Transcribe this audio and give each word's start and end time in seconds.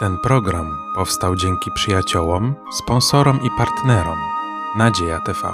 Ten 0.00 0.18
program 0.18 0.78
powstał 0.94 1.36
dzięki 1.36 1.70
przyjaciołom, 1.74 2.54
sponsorom 2.72 3.40
i 3.46 3.48
partnerom 3.58 4.18
Nadzieja 4.76 5.20
TV. 5.20 5.52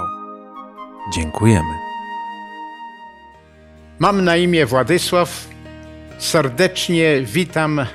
Dziękujemy. 1.13 1.73
Mam 3.99 4.23
na 4.23 4.37
imię 4.37 4.65
Władysław. 4.65 5.47
Serdecznie 6.17 7.21
witam 7.21 7.85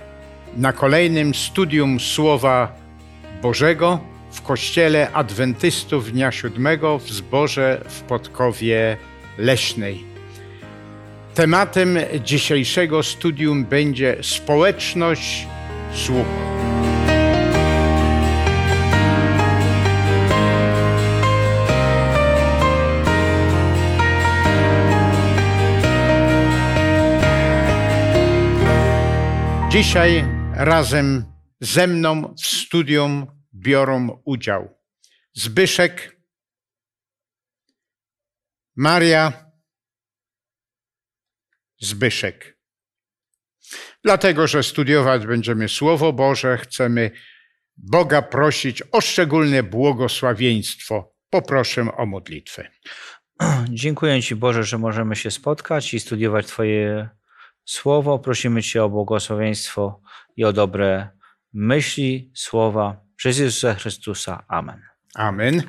na 0.56 0.72
kolejnym 0.72 1.34
studium 1.34 2.00
Słowa 2.00 2.72
Bożego 3.42 3.98
w 4.32 4.42
Kościele 4.42 5.12
Adwentystów 5.12 6.12
Dnia 6.12 6.32
Siódmego 6.32 6.98
w 6.98 7.10
zborze 7.10 7.84
w 7.88 8.00
Podkowie 8.00 8.96
Leśnej. 9.38 10.04
Tematem 11.34 11.98
dzisiejszego 12.24 13.02
studium 13.02 13.64
będzie 13.64 14.16
społeczność 14.22 15.46
słuchu. 15.94 16.42
Dzisiaj 29.70 30.24
razem 30.54 31.24
ze 31.60 31.86
mną 31.86 32.34
w 32.34 32.46
studium 32.46 33.26
biorą 33.54 34.22
udział 34.24 34.82
Zbyszek, 35.34 36.16
Maria, 38.76 39.50
Zbyszek. 41.80 42.61
Dlatego, 44.04 44.46
że 44.46 44.62
studiować 44.62 45.26
będziemy 45.26 45.68
Słowo 45.68 46.12
Boże, 46.12 46.58
chcemy 46.58 47.10
Boga 47.76 48.22
prosić 48.22 48.82
o 48.92 49.00
szczególne 49.00 49.62
błogosławieństwo. 49.62 51.14
Poproszę 51.30 51.96
o 51.96 52.06
modlitwę. 52.06 52.68
Dziękuję 53.68 54.22
Ci 54.22 54.36
Boże, 54.36 54.64
że 54.64 54.78
możemy 54.78 55.16
się 55.16 55.30
spotkać 55.30 55.94
i 55.94 56.00
studiować 56.00 56.46
Twoje 56.46 57.08
słowo. 57.64 58.18
Prosimy 58.18 58.62
Cię 58.62 58.84
o 58.84 58.88
błogosławieństwo 58.88 60.00
i 60.36 60.44
o 60.44 60.52
dobre 60.52 61.08
myśli, 61.52 62.32
słowa 62.34 63.04
przez 63.16 63.38
Jezusa 63.38 63.74
Chrystusa. 63.74 64.44
Amen. 64.48 64.82
Amen. 65.14 65.62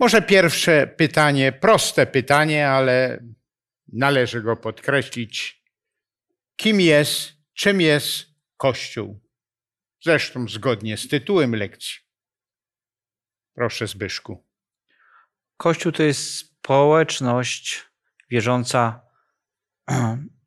Może 0.00 0.22
pierwsze 0.22 0.86
pytanie, 0.86 1.52
proste 1.52 2.06
pytanie, 2.06 2.68
ale 2.68 3.24
należy 3.92 4.42
go 4.42 4.56
podkreślić. 4.56 5.63
Kim 6.56 6.80
jest, 6.80 7.32
czym 7.54 7.80
jest 7.80 8.26
Kościół? 8.56 9.20
Zresztą 10.02 10.48
zgodnie 10.48 10.96
z 10.96 11.08
tytułem 11.08 11.54
lekcji. 11.54 11.96
Proszę 13.54 13.86
Zbyszku. 13.86 14.44
Kościół 15.56 15.92
to 15.92 16.02
jest 16.02 16.34
społeczność 16.34 17.84
wierząca 18.30 19.00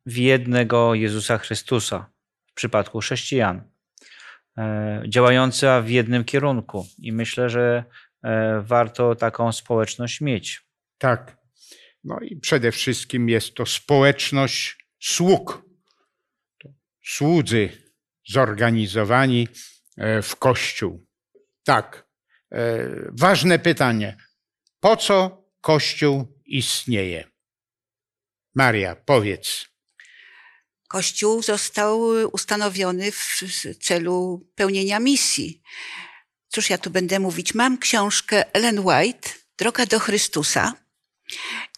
w 0.06 0.16
jednego 0.16 0.94
Jezusa 0.94 1.38
Chrystusa, 1.38 2.10
w 2.46 2.54
przypadku 2.54 3.00
chrześcijan, 3.00 3.70
e, 4.58 5.02
działająca 5.08 5.82
w 5.82 5.88
jednym 5.88 6.24
kierunku. 6.24 6.86
I 6.98 7.12
myślę, 7.12 7.50
że 7.50 7.84
e, 8.22 8.60
warto 8.60 9.14
taką 9.14 9.52
społeczność 9.52 10.20
mieć. 10.20 10.66
Tak. 10.98 11.36
No 12.04 12.20
i 12.20 12.36
przede 12.36 12.72
wszystkim 12.72 13.28
jest 13.28 13.54
to 13.54 13.66
społeczność 13.66 14.86
sług. 15.00 15.67
Słudzy 17.08 17.92
zorganizowani 18.28 19.48
e, 19.96 20.22
w 20.22 20.36
Kościół. 20.36 21.06
Tak. 21.64 22.08
Ważne 23.12 23.58
pytanie. 23.58 24.16
Po 24.80 24.96
co 24.96 25.44
Kościół 25.60 26.40
istnieje? 26.46 27.30
Maria, 28.54 28.96
powiedz. 28.96 29.66
Kościół 30.88 31.42
został 31.42 32.00
ustanowiony 32.32 33.12
w 33.12 33.40
celu 33.80 34.46
pełnienia 34.54 35.00
misji. 35.00 35.62
Cóż 36.48 36.70
ja 36.70 36.78
tu 36.78 36.90
będę 36.90 37.20
mówić? 37.20 37.54
Mam 37.54 37.78
książkę 37.78 38.54
Ellen 38.54 38.78
White, 38.78 39.30
Droga 39.58 39.86
do 39.86 39.98
Chrystusa. 39.98 40.72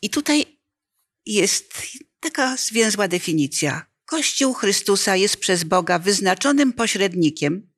I 0.02 0.10
tutaj 0.10 0.60
jest 1.26 1.82
taka 2.20 2.56
zwięzła 2.56 3.08
definicja. 3.08 3.89
Kościół 4.10 4.54
Chrystusa 4.54 5.16
jest 5.16 5.36
przez 5.36 5.64
Boga 5.64 5.98
wyznaczonym 5.98 6.72
pośrednikiem, 6.72 7.72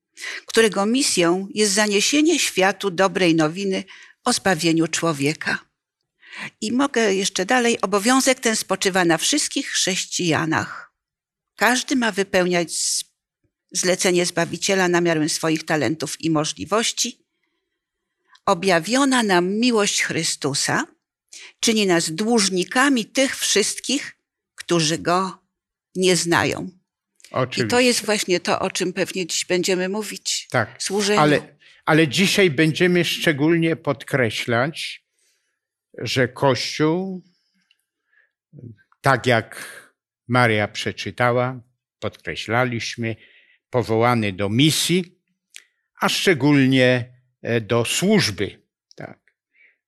którego 0.47 0.87
misją 0.87 1.49
jest 1.55 1.73
zaniesienie 1.73 2.39
światu 2.39 2.91
dobrej 2.91 3.35
nowiny 3.35 3.85
o 4.25 4.33
zbawieniu 4.33 4.89
człowieka. 4.89 5.59
I 6.61 6.73
mogę 6.73 7.15
jeszcze 7.15 7.47
dalej, 7.47 7.81
obowiązek 7.81 8.41
ten 8.41 8.57
spoczywa 8.57 9.05
na 9.05 9.19
wszystkich 9.19 9.69
chrześcijanach. 9.69 10.93
Każdy 11.57 11.97
ma 11.97 12.13
wypełniać 12.13 12.73
zlecenie 13.73 14.27
Zbawiciela 14.27 14.89
na 14.89 15.01
miarę 15.01 15.29
swoich 15.29 15.65
talentów 15.65 16.21
i 16.21 16.31
możliwości. 16.31 17.27
Objawiona 18.47 19.23
nam 19.23 19.49
miłość 19.55 20.03
Chrystusa 20.03 20.87
czyni 21.61 21.87
nas 21.87 22.11
dłużnikami 22.11 23.07
tych 23.07 23.37
wszystkich, 23.37 24.17
którzy 24.55 24.99
Go 24.99 25.42
nie 25.95 26.17
znają. 26.17 26.71
Oczywiście. 27.31 27.67
I 27.67 27.69
to 27.69 27.81
jest 27.81 28.07
właśnie 28.07 28.41
to, 28.41 28.61
o 28.61 28.71
czym 28.71 28.93
pewnie 28.93 29.27
dziś 29.27 29.45
będziemy 29.45 29.89
mówić. 29.89 30.49
Tak, 30.51 30.83
Służenie. 30.83 31.21
ale, 31.21 31.57
ale 31.85 32.09
dzisiaj 32.09 32.51
będziemy 32.51 33.05
szczególnie 33.05 33.77
podkreślać, 33.77 35.05
że 35.99 36.29
Kościół, 36.29 37.23
tak 39.01 39.27
jak 39.27 39.83
Maria 40.29 40.69
przeczytała, 40.69 41.61
podkreślaliśmy, 41.99 43.17
powołany 43.71 44.33
do 44.33 44.49
misji, 44.49 45.19
a 46.01 46.09
szczególnie 46.09 47.15
e, 47.43 47.61
do 47.61 47.85
służby. 47.85 48.63
Tak. 48.97 49.21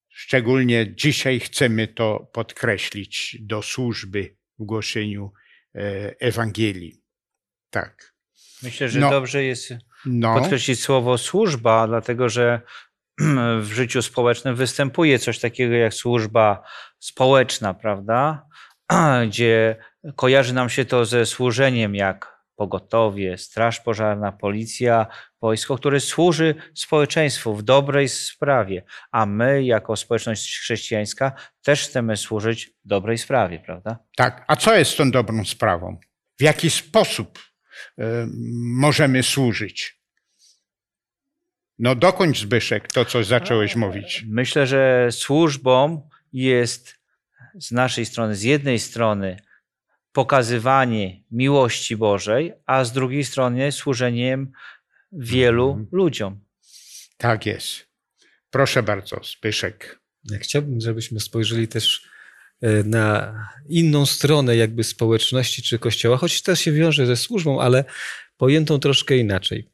Szczególnie 0.09 0.95
dzisiaj 0.95 1.41
chcemy 1.41 1.89
to 1.89 2.31
podkreślić 2.33 3.37
do 3.41 3.63
służby 3.63 4.37
w 4.59 4.65
głoszeniu 4.65 5.33
Ewangelii. 6.21 7.03
Tak. 7.71 8.15
Myślę, 8.63 8.89
że 8.89 9.01
No. 9.01 9.11
dobrze 9.11 9.45
jest 9.45 9.75
No, 10.07 10.35
podkreślić 10.35 10.81
słowo 10.81 11.19
służba, 11.19 11.87
dlatego 11.87 12.29
że 12.29 12.61
w 13.61 13.73
życiu 13.73 14.03
społecznym 14.03 14.55
występuje 14.57 15.19
coś 15.19 15.39
takiego 15.39 15.75
jak 15.75 15.95
służba 15.95 16.63
społeczna, 16.99 17.75
prawda? 17.75 18.47
Gdzie 19.29 19.77
kojarzy 20.17 20.55
nam 20.55 20.71
się 20.71 20.85
to 20.85 21.05
ze 21.05 21.27
służeniem 21.27 21.95
jak 21.95 22.34
pogotowie, 22.57 23.39
straż 23.39 23.81
pożarna, 23.81 24.33
policja, 24.33 25.07
wojsko, 25.43 25.77
które 25.77 26.01
służy 26.01 26.55
społeczeństwu 26.75 27.57
w 27.57 27.63
dobrej 27.63 28.09
sprawie, 28.09 28.83
a 29.13 29.27
my 29.27 29.65
jako 29.65 29.97
społeczność 29.97 30.59
chrześcijańska 30.59 31.33
też 31.63 31.89
chcemy 31.89 32.17
służyć 32.17 32.67
w 32.85 32.89
dobrej 32.89 33.19
sprawie, 33.19 33.61
prawda? 33.61 33.99
tak. 34.17 34.45
A 34.49 34.57
co 34.57 34.75
jest 34.75 34.97
tą 34.97 35.11
dobrą 35.11 35.45
sprawą? 35.45 35.99
W 36.39 36.43
jaki 36.43 36.71
sposób 36.71 37.39
e, 37.99 38.27
możemy 38.63 39.23
służyć? 39.23 40.01
No 41.79 41.95
dokończ 41.95 42.39
Zbyszek 42.39 42.93
to, 42.93 43.05
co 43.05 43.25
zacząłeś 43.25 43.77
mówić. 43.77 44.25
Myślę, 44.29 44.67
że 44.67 45.09
służbą 45.13 46.09
jest 46.33 46.95
z 47.55 47.73
naszej 47.73 48.07
strony, 48.07 48.37
z 48.37 48.43
jednej 48.43 48.79
strony 48.79 49.37
pokazywanie 50.15 51.23
miłości 51.31 51.97
Bożej, 51.97 52.53
a 52.67 52.85
z 52.85 52.93
drugiej 52.93 53.25
strony 53.25 53.73
służeniem 53.73 54.53
wielu 55.13 55.69
Mhm. 55.71 55.87
ludziom. 55.93 56.41
Tak 57.17 57.47
jest. 57.47 57.87
Proszę 58.51 58.83
bardzo, 58.83 59.21
Zbyszek. 59.39 60.01
Ja 60.31 60.39
chciałbym, 60.39 60.81
żebyśmy 60.81 61.21
spojrzeli 61.21 61.69
też 61.69 62.09
e, 62.63 62.83
na 62.85 63.35
inną 63.69 64.07
stronę 64.07 64.57
jakby 64.57 64.85
społeczności 64.85 65.63
czy 65.63 65.79
kościoła, 65.79 66.17
choć 66.17 66.43
też 66.43 66.61
się 66.61 66.73
wiąże 66.73 67.07
ze 67.07 67.17
służbą, 67.17 67.61
ale 67.61 67.85
pojętą 68.37 68.79
troszkę 68.79 69.17
inaczej. 69.17 69.71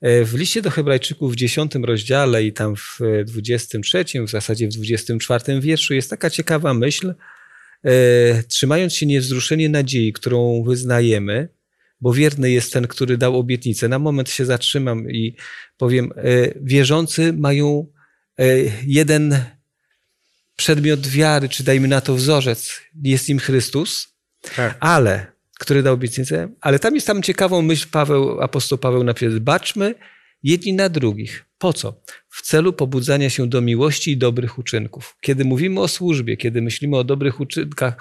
E, 0.00 0.24
W 0.24 0.34
liście 0.34 0.62
do 0.62 0.70
Hebrajczyków 0.70 1.32
w 1.32 1.36
10 1.36 1.72
rozdziale 1.82 2.44
i 2.44 2.52
tam 2.52 2.76
w 2.76 2.98
e, 3.20 3.24
23, 3.24 4.04
w 4.26 4.30
zasadzie 4.30 4.66
w 4.68 4.70
24 4.70 5.60
wierszu 5.60 5.94
jest 5.94 6.10
taka 6.10 6.30
ciekawa 6.30 6.74
myśl, 6.74 7.14
trzymając 8.48 8.94
się 8.94 9.06
niewzruszenie 9.06 9.68
nadziei, 9.68 10.12
którą 10.12 10.62
wyznajemy, 10.62 11.48
bo 12.00 12.12
wierny 12.12 12.50
jest 12.50 12.72
ten, 12.72 12.86
który 12.86 13.18
dał 13.18 13.38
obietnicę. 13.38 13.88
Na 13.88 13.98
moment 13.98 14.30
się 14.30 14.44
zatrzymam 14.44 15.10
i 15.10 15.36
powiem, 15.76 16.12
e, 16.16 16.22
wierzący 16.62 17.32
mają 17.32 17.86
e, 18.38 18.44
jeden 18.86 19.44
przedmiot 20.56 21.06
wiary, 21.06 21.48
czy 21.48 21.64
dajmy 21.64 21.88
na 21.88 22.00
to 22.00 22.14
wzorzec, 22.14 22.80
jest 23.02 23.28
im 23.28 23.38
Chrystus, 23.38 24.08
Tak. 24.56 24.76
ale 24.80 25.26
który 25.58 25.82
dał 25.82 25.94
obietnicę, 25.94 26.48
ale 26.60 26.78
tam 26.78 26.94
jest 26.94 27.06
tam 27.06 27.22
ciekawą 27.22 27.62
myśl 27.62 27.86
Paweł, 27.90 28.40
apostoł 28.40 28.78
Paweł 28.78 29.04
napisał, 29.04 29.40
baczmy 29.40 29.94
jedni 30.42 30.72
na 30.72 30.88
drugich. 30.88 31.44
Po 31.58 31.72
co? 31.72 32.00
W 32.28 32.42
celu 32.42 32.72
pobudzania 32.72 33.30
się 33.30 33.48
do 33.48 33.60
miłości 33.60 34.10
i 34.10 34.16
dobrych 34.16 34.58
uczynków. 34.58 35.16
Kiedy 35.20 35.44
mówimy 35.44 35.80
o 35.80 35.88
służbie, 35.88 36.36
kiedy 36.36 36.62
myślimy 36.62 36.96
o 36.96 37.04
dobrych 37.04 37.40
uczynkach, 37.40 37.94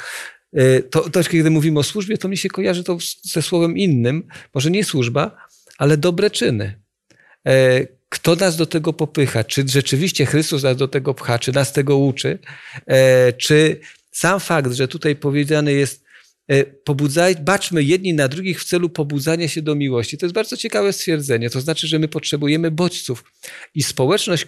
e, 0.54 0.82
to, 0.82 1.10
to 1.10 1.24
kiedy 1.24 1.50
mówimy 1.50 1.80
o 1.80 1.84
służbie, 1.84 2.18
to 2.18 2.28
mi 2.28 2.38
się 2.38 2.50
kojarzy 2.50 2.84
to 2.84 2.98
ze 3.24 3.42
słowem 3.42 3.78
innym, 3.78 4.28
może 4.54 4.72
nie 4.72 4.84
służba, 4.84 5.38
ale 5.78 5.98
dobre 5.98 6.30
czyny. 6.30 6.80
E, 7.48 7.88
kto 8.10 8.36
nas 8.36 8.58
do 8.58 8.66
tego 8.66 8.94
popycha? 8.94 9.44
Czy 9.44 9.64
rzeczywiście 9.68 10.26
Chrystus 10.26 10.64
nas 10.64 10.78
do 10.78 10.88
tego 10.88 11.14
pcha? 11.14 11.40
Czy 11.40 11.52
nas 11.52 11.74
tego 11.74 11.98
uczy? 11.98 12.40
E, 12.86 13.34
czy 13.34 13.80
sam 14.12 14.40
fakt, 14.40 14.72
że 14.72 14.88
tutaj 14.88 15.16
powiedziane 15.16 15.74
jest, 15.74 16.07
pobudzaj, 16.84 17.36
baczmy 17.36 17.84
jedni 17.84 18.14
na 18.14 18.28
drugich 18.28 18.62
w 18.62 18.64
celu 18.64 18.90
pobudzania 18.90 19.48
się 19.48 19.62
do 19.62 19.76
miłości. 19.76 20.18
To 20.18 20.26
jest 20.26 20.34
bardzo 20.34 20.58
ciekawe 20.58 20.94
stwierdzenie. 20.94 21.50
To 21.50 21.62
znaczy, 21.62 21.88
że 21.88 22.00
my 22.00 22.08
potrzebujemy 22.08 22.72
bodźców. 22.72 23.24
I 23.76 23.84
społeczność 23.84 24.46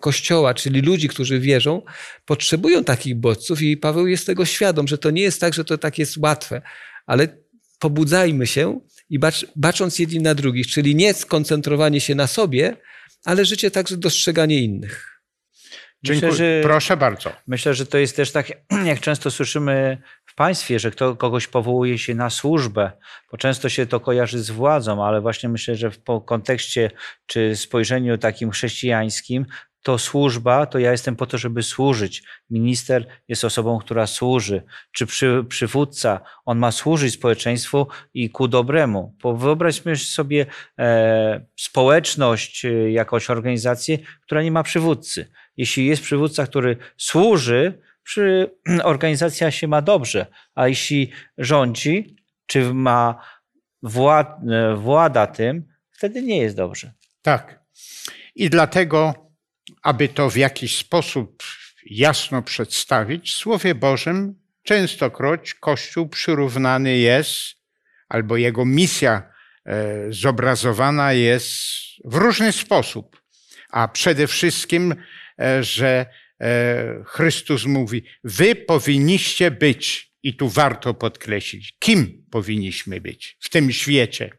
Kościoła, 0.00 0.54
czyli 0.54 0.80
ludzi, 0.80 1.08
którzy 1.08 1.40
wierzą, 1.40 1.82
potrzebują 2.24 2.84
takich 2.84 3.16
bodźców 3.16 3.62
i 3.62 3.76
Paweł 3.76 4.06
jest 4.06 4.26
tego 4.26 4.44
świadom, 4.44 4.88
że 4.88 4.98
to 4.98 5.10
nie 5.10 5.22
jest 5.22 5.40
tak, 5.40 5.54
że 5.54 5.64
to 5.64 5.78
tak 5.78 5.98
jest 5.98 6.16
łatwe, 6.16 6.62
ale 7.06 7.38
pobudzajmy 7.78 8.46
się 8.46 8.80
i 9.10 9.18
bacz, 9.18 9.46
bacząc 9.56 9.98
jedni 9.98 10.20
na 10.20 10.34
drugich, 10.34 10.66
czyli 10.66 10.94
nie 10.94 11.14
skoncentrowanie 11.14 12.00
się 12.00 12.14
na 12.14 12.26
sobie, 12.26 12.76
ale 13.24 13.44
życie 13.44 13.70
także 13.70 13.96
dostrzeganie 13.96 14.60
innych. 14.62 15.14
Dziękuję. 16.04 16.30
Myślę, 16.30 16.46
że, 16.46 16.60
Proszę 16.62 16.96
bardzo. 16.96 17.32
Myślę, 17.46 17.74
że 17.74 17.86
to 17.86 17.98
jest 17.98 18.16
też 18.16 18.32
tak, 18.32 18.52
jak 18.84 19.00
często 19.00 19.30
słyszymy 19.30 19.98
w 20.34 20.36
państwie, 20.36 20.78
że 20.78 20.90
kto, 20.90 21.16
kogoś 21.16 21.46
powołuje 21.46 21.98
się 21.98 22.14
na 22.14 22.30
służbę, 22.30 22.92
bo 23.30 23.36
często 23.36 23.68
się 23.68 23.86
to 23.86 24.00
kojarzy 24.00 24.42
z 24.42 24.50
władzą, 24.50 25.04
ale 25.04 25.20
właśnie 25.20 25.48
myślę, 25.48 25.76
że 25.76 25.90
w 25.90 25.98
kontekście 26.26 26.90
czy 27.26 27.56
spojrzeniu 27.56 28.18
takim 28.18 28.50
chrześcijańskim, 28.50 29.46
to 29.82 29.98
służba, 29.98 30.66
to 30.66 30.78
ja 30.78 30.92
jestem 30.92 31.16
po 31.16 31.26
to, 31.26 31.38
żeby 31.38 31.62
służyć. 31.62 32.22
Minister 32.50 33.06
jest 33.28 33.44
osobą, 33.44 33.78
która 33.78 34.06
służy. 34.06 34.62
Czy 34.92 35.06
przy, 35.06 35.44
przywódca, 35.48 36.20
on 36.44 36.58
ma 36.58 36.72
służyć 36.72 37.14
społeczeństwu 37.14 37.86
i 38.14 38.30
ku 38.30 38.48
dobremu. 38.48 39.14
Bo 39.22 39.36
wyobraźmy 39.36 39.96
sobie 39.96 40.46
e, 40.78 41.46
społeczność, 41.56 42.64
e, 42.64 42.90
jakąś 42.90 43.30
organizację, 43.30 43.98
która 44.26 44.42
nie 44.42 44.52
ma 44.52 44.62
przywódcy. 44.62 45.30
Jeśli 45.56 45.86
jest 45.86 46.02
przywódca, 46.02 46.46
który 46.46 46.76
służy, 46.96 47.78
przy, 48.04 48.50
organizacja 48.82 49.50
się 49.50 49.68
ma 49.68 49.82
dobrze, 49.82 50.26
a 50.54 50.68
jeśli 50.68 51.10
rządzi, 51.38 52.16
czy 52.46 52.74
ma 52.74 53.24
wład, 53.82 54.40
włada 54.76 55.26
tym, 55.26 55.68
wtedy 55.90 56.22
nie 56.22 56.38
jest 56.38 56.56
dobrze. 56.56 56.92
Tak. 57.22 57.64
I 58.34 58.50
dlatego, 58.50 59.14
aby 59.82 60.08
to 60.08 60.30
w 60.30 60.36
jakiś 60.36 60.78
sposób 60.78 61.42
jasno 61.86 62.42
przedstawić, 62.42 63.32
w 63.32 63.36
Słowie 63.36 63.74
Bożym 63.74 64.34
częstokroć 64.62 65.54
Kościół 65.54 66.08
przyrównany 66.08 66.96
jest, 66.98 67.56
albo 68.08 68.36
jego 68.36 68.64
misja 68.64 69.22
e, 69.66 70.12
zobrazowana 70.12 71.12
jest 71.12 71.54
w 72.04 72.14
różny 72.14 72.52
sposób, 72.52 73.22
a 73.70 73.88
przede 73.88 74.26
wszystkim, 74.26 74.94
e, 75.40 75.62
że 75.62 76.06
Chrystus 77.06 77.64
mówi, 77.64 78.04
wy 78.24 78.54
powinniście 78.54 79.50
być, 79.50 80.14
i 80.24 80.36
tu 80.36 80.48
warto 80.48 80.94
podkreślić, 80.94 81.76
kim 81.78 82.26
powinniśmy 82.30 83.00
być 83.00 83.36
w 83.40 83.48
tym 83.48 83.72
świecie. 83.72 84.30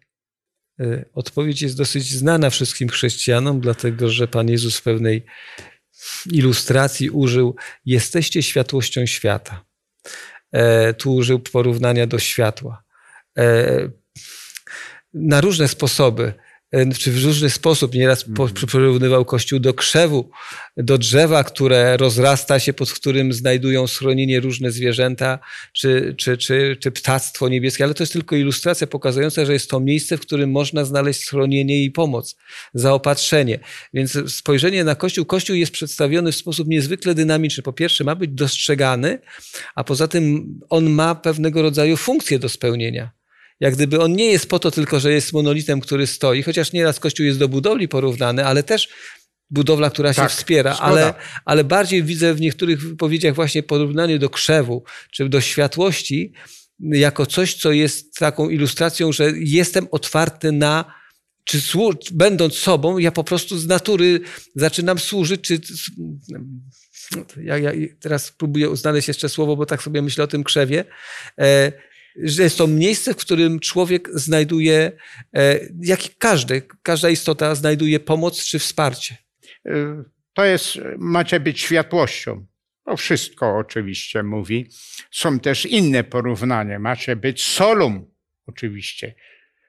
E, 0.79 1.05
odpowiedź 1.13 1.61
jest 1.61 1.77
dosyć 1.77 2.11
znana 2.11 2.49
wszystkim 2.49 2.89
chrześcijanom, 2.89 3.61
dlatego 3.61 4.09
że 4.09 4.27
Pan 4.27 4.49
Jezus 4.49 4.77
w 4.77 4.83
pewnej 4.83 5.25
ilustracji 6.31 7.09
użył: 7.09 7.55
Jesteście 7.85 8.43
światłością 8.43 9.05
świata. 9.05 9.65
E, 10.51 10.93
tu 10.93 11.15
użył 11.15 11.39
porównania 11.39 12.07
do 12.07 12.19
światła. 12.19 12.83
Na 15.13 15.41
różne 15.41 15.67
sposoby 15.67 16.33
E, 16.33 16.44
czy 16.99 17.11
w 17.11 17.25
różny 17.25 17.49
sposób. 17.49 17.93
Nieraz 17.93 18.27
mhm. 18.27 18.49
porównywał 18.71 19.25
Kościół 19.25 19.59
do 19.59 19.73
krzewu, 19.73 20.29
do 20.77 20.97
drzewa, 20.97 21.43
które 21.43 21.97
rozrasta 21.97 22.59
się, 22.59 22.73
pod 22.73 22.93
którym 22.93 23.33
znajdują 23.33 23.87
schronienie 23.87 24.39
różne 24.39 24.71
zwierzęta, 24.71 25.39
czy, 25.73 26.15
czy, 26.17 26.37
czy, 26.37 26.77
czy 26.79 26.91
ptactwo 26.91 27.49
niebieskie. 27.49 27.83
Ale 27.83 27.93
to 27.93 28.03
jest 28.03 28.13
tylko 28.13 28.35
ilustracja 28.35 28.87
pokazująca, 28.87 29.45
że 29.45 29.53
jest 29.53 29.69
to 29.69 29.79
miejsce, 29.79 30.17
w 30.17 30.21
którym 30.21 30.51
można 30.51 30.85
znaleźć 30.85 31.19
schronienie 31.19 31.83
i 31.83 31.91
pomoc, 31.91 32.35
zaopatrzenie. 32.73 33.59
Więc 33.93 34.33
spojrzenie 34.33 34.83
na 34.83 34.95
Kościół. 34.95 35.25
Kościół 35.25 35.55
jest 35.55 35.71
przedstawiony 35.71 36.31
w 36.31 36.35
sposób 36.35 36.67
niezwykle 36.67 37.15
dynamiczny. 37.15 37.63
Po 37.63 37.73
pierwsze, 37.73 38.03
ma 38.03 38.15
być 38.15 38.31
dostrzegany, 38.31 39.19
a 39.75 39.83
poza 39.83 40.07
tym 40.07 40.55
on 40.69 40.89
ma 40.89 41.15
pewnego 41.15 41.61
rodzaju 41.61 41.97
funkcję 41.97 42.39
do 42.39 42.49
spełnienia 42.49 43.24
jak 43.59 43.75
gdyby 43.75 44.01
on 44.01 44.13
nie 44.13 44.31
jest 44.31 44.49
po 44.49 44.59
to 44.59 44.71
tylko, 44.71 44.99
że 44.99 45.11
jest 45.11 45.33
monolitem, 45.33 45.81
który 45.81 46.07
stoi, 46.07 46.43
chociaż 46.43 46.73
nieraz 46.73 46.99
Kościół 46.99 47.25
jest 47.25 47.39
do 47.39 47.49
budowli 47.49 47.87
porównany, 47.87 48.45
ale 48.45 48.63
też 48.63 48.89
budowla, 49.49 49.89
która 49.89 50.13
się 50.13 50.21
tak, 50.21 50.31
wspiera, 50.31 50.77
ale, 50.79 51.13
ale 51.45 51.63
bardziej 51.63 52.03
widzę 52.03 52.33
w 52.33 52.41
niektórych 52.41 52.81
wypowiedziach 52.81 53.35
właśnie 53.35 53.63
porównanie 53.63 54.19
do 54.19 54.29
krzewu, 54.29 54.83
czy 55.11 55.29
do 55.29 55.41
światłości, 55.41 56.33
jako 56.79 57.25
coś, 57.25 57.53
co 57.53 57.71
jest 57.71 58.15
taką 58.15 58.49
ilustracją, 58.49 59.11
że 59.11 59.31
jestem 59.35 59.87
otwarty 59.91 60.51
na, 60.51 60.93
czy 61.43 61.61
będąc 62.11 62.55
sobą, 62.55 62.97
ja 62.97 63.11
po 63.11 63.23
prostu 63.23 63.57
z 63.57 63.67
natury 63.67 64.19
zaczynam 64.55 64.99
służyć, 64.99 65.41
czy 65.41 65.61
ja, 67.43 67.57
ja 67.57 67.71
teraz 67.99 68.31
próbuję 68.31 68.75
znaleźć 68.75 69.07
jeszcze 69.07 69.29
słowo, 69.29 69.55
bo 69.55 69.65
tak 69.65 69.83
sobie 69.83 70.01
myślę 70.01 70.23
o 70.23 70.27
tym 70.27 70.43
krzewie. 70.43 70.85
E, 71.39 71.71
że 72.23 72.43
jest 72.43 72.57
to 72.57 72.67
miejsce, 72.67 73.13
w 73.13 73.17
którym 73.17 73.59
człowiek 73.59 74.09
znajduje, 74.13 74.91
e, 75.35 75.59
jak 75.81 75.99
każdy, 76.17 76.61
każda 76.83 77.09
istota 77.09 77.55
znajduje 77.55 77.99
pomoc 77.99 78.45
czy 78.45 78.59
wsparcie. 78.59 79.17
E, 79.65 80.03
to 80.33 80.45
jest, 80.45 80.77
macie 80.97 81.39
być 81.39 81.61
światłością. 81.61 82.45
To 82.85 82.97
wszystko 82.97 83.57
oczywiście 83.57 84.23
mówi. 84.23 84.69
Są 85.11 85.39
też 85.39 85.65
inne 85.65 86.03
porównania. 86.03 86.79
Macie 86.79 87.15
być 87.15 87.43
solą, 87.43 88.11
oczywiście. 88.47 89.15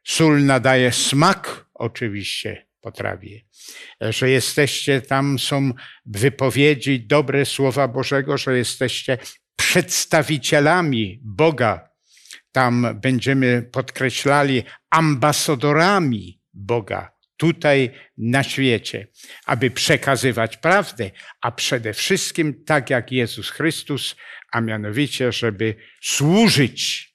Sól 0.04 0.44
nadaje 0.44 0.92
smak, 0.92 1.66
oczywiście, 1.74 2.66
potrawie. 2.80 3.40
Że 4.00 4.30
jesteście, 4.30 5.00
tam 5.00 5.38
są 5.38 5.72
wypowiedzi, 6.06 7.00
dobre 7.00 7.44
słowa 7.44 7.88
Bożego, 7.88 8.38
że 8.38 8.58
jesteście 8.58 9.18
przedstawicielami 9.56 11.20
Boga 11.22 11.95
tam 12.56 12.86
będziemy 12.94 13.68
podkreślali 13.72 14.62
ambasadorami 14.90 16.40
Boga 16.54 17.12
tutaj 17.36 17.90
na 18.18 18.42
świecie, 18.42 19.06
aby 19.46 19.70
przekazywać 19.70 20.56
prawdę, 20.56 21.10
a 21.40 21.52
przede 21.52 21.92
wszystkim 21.92 22.64
tak 22.64 22.90
jak 22.90 23.12
Jezus 23.12 23.50
Chrystus, 23.50 24.16
a 24.52 24.60
mianowicie, 24.60 25.32
żeby 25.32 25.74
służyć, 26.02 27.14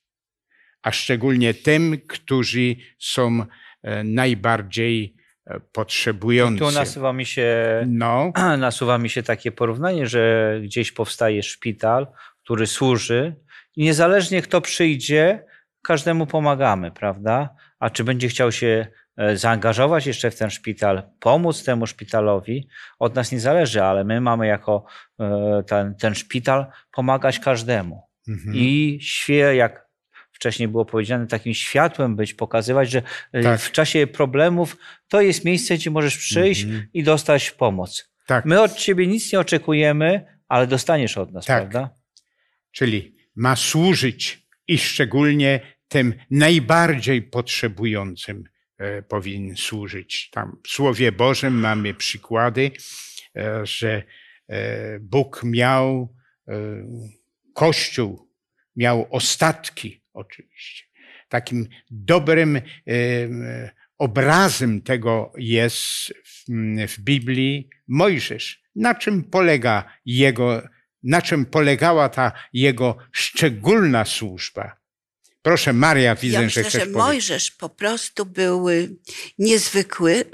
a 0.82 0.92
szczególnie 0.92 1.54
tym, 1.54 2.02
którzy 2.08 2.76
są 3.00 3.46
e, 3.84 4.04
najbardziej 4.04 5.16
e, 5.46 5.60
potrzebujący. 5.60 6.60
Tu 6.60 6.72
nasuwa 6.72 7.14
mi 7.14 7.26
się, 7.26 7.48
no. 7.88 8.32
nasuwa 8.58 8.98
mi 8.98 9.10
się 9.10 9.24
takie 9.24 9.52
porównanie, 9.52 10.08
że 10.08 10.56
gdzieś 10.64 10.92
powstaje 10.92 11.44
szpital, 11.44 12.08
który 12.44 12.68
służy 12.68 13.36
niezależnie 13.78 14.42
kto 14.42 14.62
przyjdzie, 14.62 15.46
każdemu 15.82 16.28
pomagamy, 16.28 16.92
prawda? 16.92 17.56
A 17.80 17.90
czy 17.90 18.04
będzie 18.04 18.28
chciał 18.28 18.52
się 18.52 18.88
e, 19.18 19.38
zaangażować 19.38 20.08
jeszcze 20.08 20.32
w 20.32 20.36
ten 20.36 20.50
szpital, 20.50 21.04
pomóc 21.20 21.64
temu 21.64 21.88
szpitalowi, 21.88 22.68
od 23.00 23.16
nas 23.16 23.32
nie 23.32 23.40
zależy, 23.40 23.84
ale 23.84 24.04
my 24.04 24.22
mamy 24.22 24.48
jako 24.48 24.86
e, 25.20 25.64
ten, 25.68 25.96
ten 25.96 26.16
szpital 26.16 26.66
pomagać 26.92 27.40
każdemu. 27.40 28.04
Mhm. 28.28 28.56
I 28.56 29.00
świe, 29.02 29.56
jak 29.56 29.92
wcześniej 30.32 30.68
było 30.68 30.86
powiedziane, 30.86 31.28
takim 31.28 31.54
światłem 31.54 32.16
być, 32.16 32.34
pokazywać, 32.34 32.92
że 32.92 33.02
e, 33.34 33.44
tak. 33.44 33.60
w 33.60 33.72
czasie 33.72 34.08
problemów 34.08 34.78
to 35.08 35.22
jest 35.22 35.46
miejsce, 35.46 35.76
gdzie 35.76 35.92
możesz 35.92 36.18
przyjść 36.18 36.64
mhm. 36.64 36.88
i 36.94 37.04
dostać 37.04 37.52
pomoc. 37.52 38.12
Tak. 38.28 38.46
My 38.46 38.62
od 38.62 38.76
ciebie 38.76 39.08
nic 39.08 39.34
nie 39.34 39.40
oczekujemy, 39.40 40.26
ale 40.48 40.68
dostaniesz 40.68 41.18
od 41.18 41.32
nas, 41.32 41.46
tak. 41.46 41.62
prawda? 41.62 41.96
Czyli 42.72 43.21
ma 43.36 43.56
służyć 43.56 44.48
i 44.68 44.78
szczególnie 44.78 45.60
tym 45.88 46.14
najbardziej 46.32 47.22
potrzebującym 47.22 48.44
e, 48.78 49.02
powinien 49.02 49.58
służyć. 49.58 50.30
Tam 50.30 50.58
w 50.64 50.70
Słowie 50.70 51.12
Bożym 51.12 51.54
mamy 51.54 51.94
przykłady, 51.94 52.72
e, 53.38 53.66
że 53.66 54.04
e, 54.48 55.00
Bóg 55.00 55.42
miał, 55.44 56.16
Kościół 57.54 58.30
miał 58.76 59.08
ostatki 59.10 60.04
oczywiście. 60.14 60.86
takim 61.30 61.68
dobrym 61.92 62.62
obrazem 63.98 64.82
tego 64.82 65.34
jest 65.38 66.14
w 66.88 67.00
Biblii 67.00 67.70
Mojżesz. 67.88 68.64
Na 68.76 68.96
czym 68.96 69.24
polega 69.24 69.98
jego, 70.06 70.62
na 71.04 71.22
czym 71.22 71.46
polegała 71.46 72.10
ta 72.10 72.32
jego 72.54 72.98
szczególna 73.12 74.06
służba? 74.06 74.82
Proszę, 75.42 75.74
Maria, 75.74 76.16
widzę, 76.16 76.42
ja 76.42 76.50
że 76.50 76.62
chcesz 76.62 76.74
że 76.74 76.80
powiedzieć. 76.80 76.98
Mojżesz 76.98 77.52
po 77.52 77.70
prostu 77.70 78.26
był 78.26 78.70
y, 78.70 78.96
niezwykły 79.38 80.26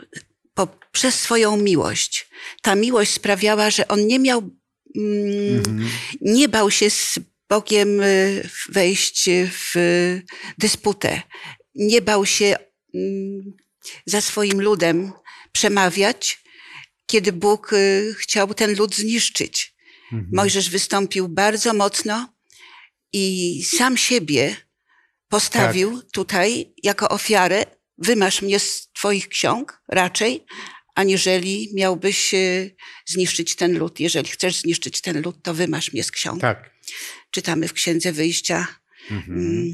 po, 0.53 0.67
przez 0.91 1.19
swoją 1.19 1.57
miłość. 1.57 2.29
Ta 2.62 2.75
miłość 2.75 3.12
sprawiała, 3.12 3.69
że 3.69 3.88
on 3.88 4.07
nie 4.07 4.19
miał, 4.19 4.50
mm, 4.95 5.57
Mhm. 5.57 5.89
nie 6.21 6.50
bał 6.50 6.71
się 6.71 6.89
z 6.89 7.19
Bogiem 7.50 8.01
y, 8.01 8.50
wejść 8.69 9.29
w 9.51 9.74
dysputę. 10.57 11.21
Nie 11.75 12.01
bał 12.01 12.25
się 12.25 12.55
mm, 12.95 13.53
za 14.05 14.21
swoim 14.21 14.62
ludem 14.62 15.12
przemawiać, 15.51 16.43
kiedy 17.05 17.33
Bóg 17.33 17.74
y, 17.74 18.15
chciał 18.19 18.53
ten 18.53 18.75
lud 18.75 18.95
zniszczyć. 18.95 19.76
Mhm. 20.11 20.29
Mojżesz 20.33 20.69
wystąpił 20.69 21.27
bardzo 21.27 21.73
mocno 21.73 22.33
i 23.13 23.63
sam 23.63 23.97
siebie 23.97 24.55
postawił 25.29 26.01
tutaj 26.11 26.73
jako 26.83 27.09
ofiarę. 27.09 27.63
Wymasz 27.97 28.41
mnie 28.41 28.59
z 28.59 28.89
Twoich 28.93 29.27
ksiąg 29.27 29.81
raczej, 29.87 30.45
aniżeli 30.95 31.69
miałbyś 31.73 32.33
e, 32.33 32.69
zniszczyć 33.05 33.55
ten 33.55 33.77
lud. 33.77 33.99
Jeżeli 33.99 34.29
chcesz 34.29 34.55
zniszczyć 34.55 35.01
ten 35.01 35.21
lud, 35.21 35.35
to 35.43 35.53
wymasz 35.53 35.93
mnie 35.93 36.03
z 36.03 36.11
ksiąg. 36.11 36.41
Tak. 36.41 36.71
Czytamy 37.31 37.67
w 37.67 37.73
Księdze 37.73 38.11
Wyjścia, 38.11 38.67
Mhm. 39.11 39.71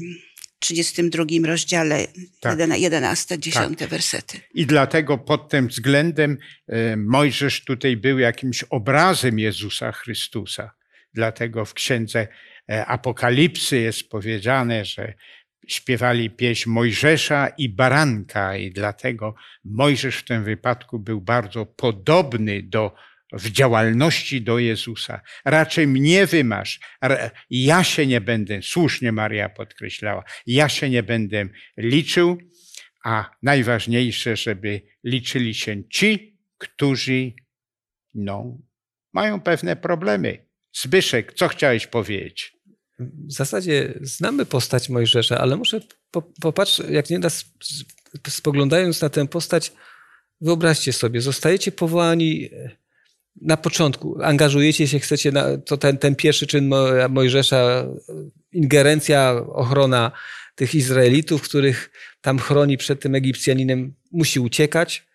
Mm, 0.70 0.84
32 0.84 1.24
rozdziale, 1.46 2.06
Tak. 2.40 2.58
11, 2.78 3.38
10 3.38 3.86
wersety. 3.86 4.40
I 4.54 4.66
dlatego 4.66 5.18
pod 5.18 5.48
tym 5.48 5.68
względem 5.68 6.38
e, 6.68 6.96
Mojżesz 6.96 7.64
tutaj 7.64 7.96
był 7.96 8.18
jakimś 8.18 8.62
obrazem 8.62 9.38
Jezusa 9.38 9.92
Chrystusa. 9.92 10.70
Dlatego 11.14 11.64
w 11.64 11.74
księdze 11.74 12.28
e, 12.70 12.86
Apokalipsy 12.86 13.78
jest 13.78 14.08
powiedziane, 14.08 14.84
że 14.84 15.14
śpiewali 15.68 16.30
pieśń 16.30 16.70
Mojżesza 16.70 17.48
i 17.48 17.68
Baranka, 17.68 18.56
i 18.56 18.70
dlatego 18.70 19.34
Mojżesz 19.64 20.16
w 20.16 20.24
tym 20.24 20.44
wypadku 20.44 20.98
był 20.98 21.20
bardzo 21.20 21.66
podobny 21.66 22.62
do 22.62 22.94
w 23.38 23.50
działalności 23.50 24.42
do 24.42 24.58
Jezusa. 24.58 25.20
Raczej 25.44 25.86
mnie 25.86 26.26
wymasz. 26.26 26.80
Ja 27.50 27.84
się 27.84 28.06
nie 28.06 28.20
będę, 28.20 28.62
słusznie 28.62 29.12
Maria 29.12 29.48
podkreślała, 29.48 30.24
ja 30.46 30.68
się 30.68 30.90
nie 30.90 31.02
będę 31.02 31.48
liczył, 31.76 32.38
a 33.04 33.30
najważniejsze, 33.42 34.36
żeby 34.36 34.82
liczyli 35.04 35.54
się 35.54 35.88
ci, 35.88 36.38
którzy 36.58 37.32
no, 38.14 38.58
mają 39.12 39.40
pewne 39.40 39.76
problemy. 39.76 40.46
Zbyszek, 40.72 41.32
co 41.32 41.48
chciałeś 41.48 41.86
powiedzieć? 41.86 42.56
W 42.98 43.32
zasadzie 43.32 43.94
znamy 44.00 44.46
postać 44.46 44.88
Mojżesza, 44.88 45.38
ale 45.38 45.56
muszę 45.56 45.80
po, 46.10 46.22
popatrz, 46.22 46.82
jak 46.90 47.10
nie 47.10 47.18
raz 47.18 47.44
spoglądając 48.28 49.00
na 49.00 49.08
tę 49.08 49.28
postać, 49.28 49.72
wyobraźcie 50.40 50.92
sobie, 50.92 51.20
zostajecie 51.20 51.72
powołani 51.72 52.50
e, 52.52 52.83
na 53.40 53.56
początku, 53.56 54.22
angażujecie 54.22 54.88
się, 54.88 54.98
chcecie, 54.98 55.32
na, 55.32 55.58
to 55.58 55.76
ten, 55.76 55.98
ten 55.98 56.16
pierwszy 56.16 56.46
czyn 56.46 56.68
Mo- 56.68 57.08
Mojżesza, 57.08 57.86
ingerencja, 58.52 59.42
ochrona 59.48 60.12
tych 60.54 60.74
Izraelitów, 60.74 61.42
których 61.42 61.90
tam 62.20 62.38
chroni 62.38 62.76
przed 62.76 63.00
tym 63.00 63.14
Egipcjaninem, 63.14 63.94
musi 64.12 64.40
uciekać. 64.40 65.06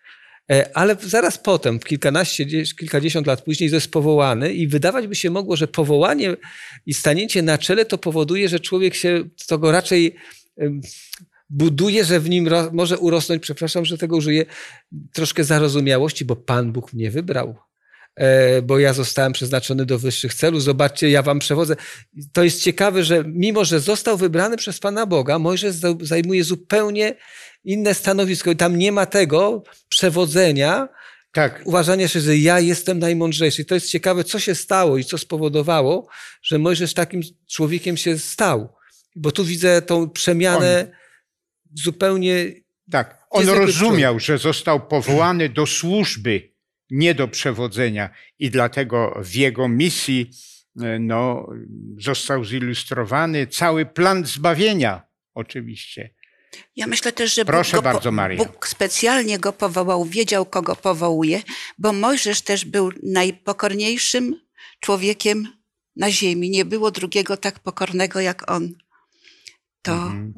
E, 0.50 0.76
Ale 0.76 0.96
zaraz 1.00 1.38
potem, 1.38 1.78
kilkanaście, 1.78 2.46
dzie- 2.46 2.64
kilkadziesiąt 2.64 3.26
lat 3.26 3.42
później, 3.42 3.70
jest 3.70 3.90
powołany 3.90 4.52
i 4.52 4.68
wydawać 4.68 5.06
by 5.06 5.14
się 5.14 5.30
mogło, 5.30 5.56
że 5.56 5.68
powołanie 5.68 6.36
i 6.86 6.94
stanięcie 6.94 7.42
na 7.42 7.58
czele 7.58 7.84
to 7.84 7.98
powoduje, 7.98 8.48
że 8.48 8.60
człowiek 8.60 8.94
się 8.94 9.24
to 9.46 9.58
go 9.58 9.72
raczej 9.72 10.16
buduje, 11.50 12.04
że 12.04 12.20
w 12.20 12.28
nim 12.30 12.48
może 12.72 12.98
urosnąć, 12.98 13.42
przepraszam, 13.42 13.84
że 13.84 13.98
tego 13.98 14.16
użyję, 14.16 14.44
troszkę 15.12 15.44
zarozumiałości, 15.44 16.24
bo 16.24 16.36
Pan 16.36 16.72
Bóg 16.72 16.92
mnie 16.92 17.10
wybrał. 17.10 17.69
E, 18.20 18.62
Bo 18.62 18.78
ja 18.78 18.92
zostałem 18.92 19.32
przeznaczony 19.32 19.86
do 19.86 19.98
wyższych 19.98 20.34
celów. 20.34 20.62
Zobaczcie, 20.62 21.10
ja 21.10 21.22
wam 21.22 21.38
przewodzę. 21.38 21.76
To 22.32 22.44
jest 22.44 22.62
ciekawe, 22.62 23.04
że 23.04 23.24
mimo, 23.26 23.64
że 23.64 23.80
został 23.80 24.16
wybrany 24.16 24.56
przez 24.56 24.78
Pana 24.80 25.06
Boga, 25.06 25.38
Mojżesz 25.38 25.74
za- 25.74 25.94
zajmuje 26.00 26.44
zupełnie 26.44 27.14
inne 27.64 27.94
stanowisko. 27.94 28.50
I 28.50 28.56
tam 28.56 28.76
nie 28.78 28.92
ma 28.92 29.06
tego 29.06 29.62
przewodzenia, 29.88 30.88
Tak, 31.32 31.62
uważania 31.64 32.08
się, 32.08 32.20
że 32.20 32.36
ja 32.36 32.60
jestem 32.60 32.98
najmądrzejszy. 32.98 33.64
To 33.64 33.74
jest 33.74 33.90
ciekawe, 33.90 34.24
co 34.24 34.38
się 34.38 34.54
stało 34.54 34.98
i 34.98 35.04
co 35.04 35.18
spowodowało, 35.18 36.08
że 36.42 36.58
Mojżesz 36.58 36.94
takim 36.94 37.20
człowiekiem 37.50 37.96
się 37.96 38.18
stał. 38.18 38.72
Bo 39.16 39.32
tu 39.32 39.44
widzę 39.44 39.82
tą 39.82 40.10
przemianę 40.10 40.86
zupełnie. 41.74 42.46
tak. 42.90 43.20
On 43.30 43.48
rozumiał, 43.48 44.20
że 44.20 44.38
został 44.38 44.86
powołany 44.86 45.48
do 45.48 45.66
służby, 45.66 46.49
nie 46.90 47.14
do 47.14 47.28
przewodzenia 47.28 48.10
i 48.38 48.50
dlatego 48.50 49.20
w 49.24 49.34
jego 49.34 49.68
misji 49.68 50.30
e, 50.82 50.98
no, 50.98 51.48
został 51.98 52.44
zilustrowany 52.44 53.46
cały 53.46 53.86
plan 53.86 54.26
zbawienia, 54.26 55.02
oczywiście. 55.34 56.14
Ja 56.76 56.86
myślę 56.86 57.12
też, 57.12 57.34
że 57.34 57.44
Proszę 57.44 57.76
Bóg, 57.76 57.84
bardzo, 57.84 58.12
Maria. 58.12 58.44
Bóg 58.44 58.68
specjalnie 58.68 59.38
go 59.38 59.52
powołał, 59.52 60.04
wiedział, 60.04 60.46
kogo 60.46 60.76
powołuje, 60.76 61.42
bo 61.78 61.92
Mojżesz 61.92 62.42
też 62.42 62.64
był 62.64 62.90
najpokorniejszym 63.02 64.40
człowiekiem 64.80 65.48
na 65.96 66.10
ziemi. 66.10 66.50
Nie 66.50 66.64
było 66.64 66.90
drugiego 66.90 67.36
tak 67.36 67.58
pokornego 67.58 68.20
jak 68.20 68.50
on. 68.50 68.74
To 69.82 69.92
Mhm. 69.92 70.34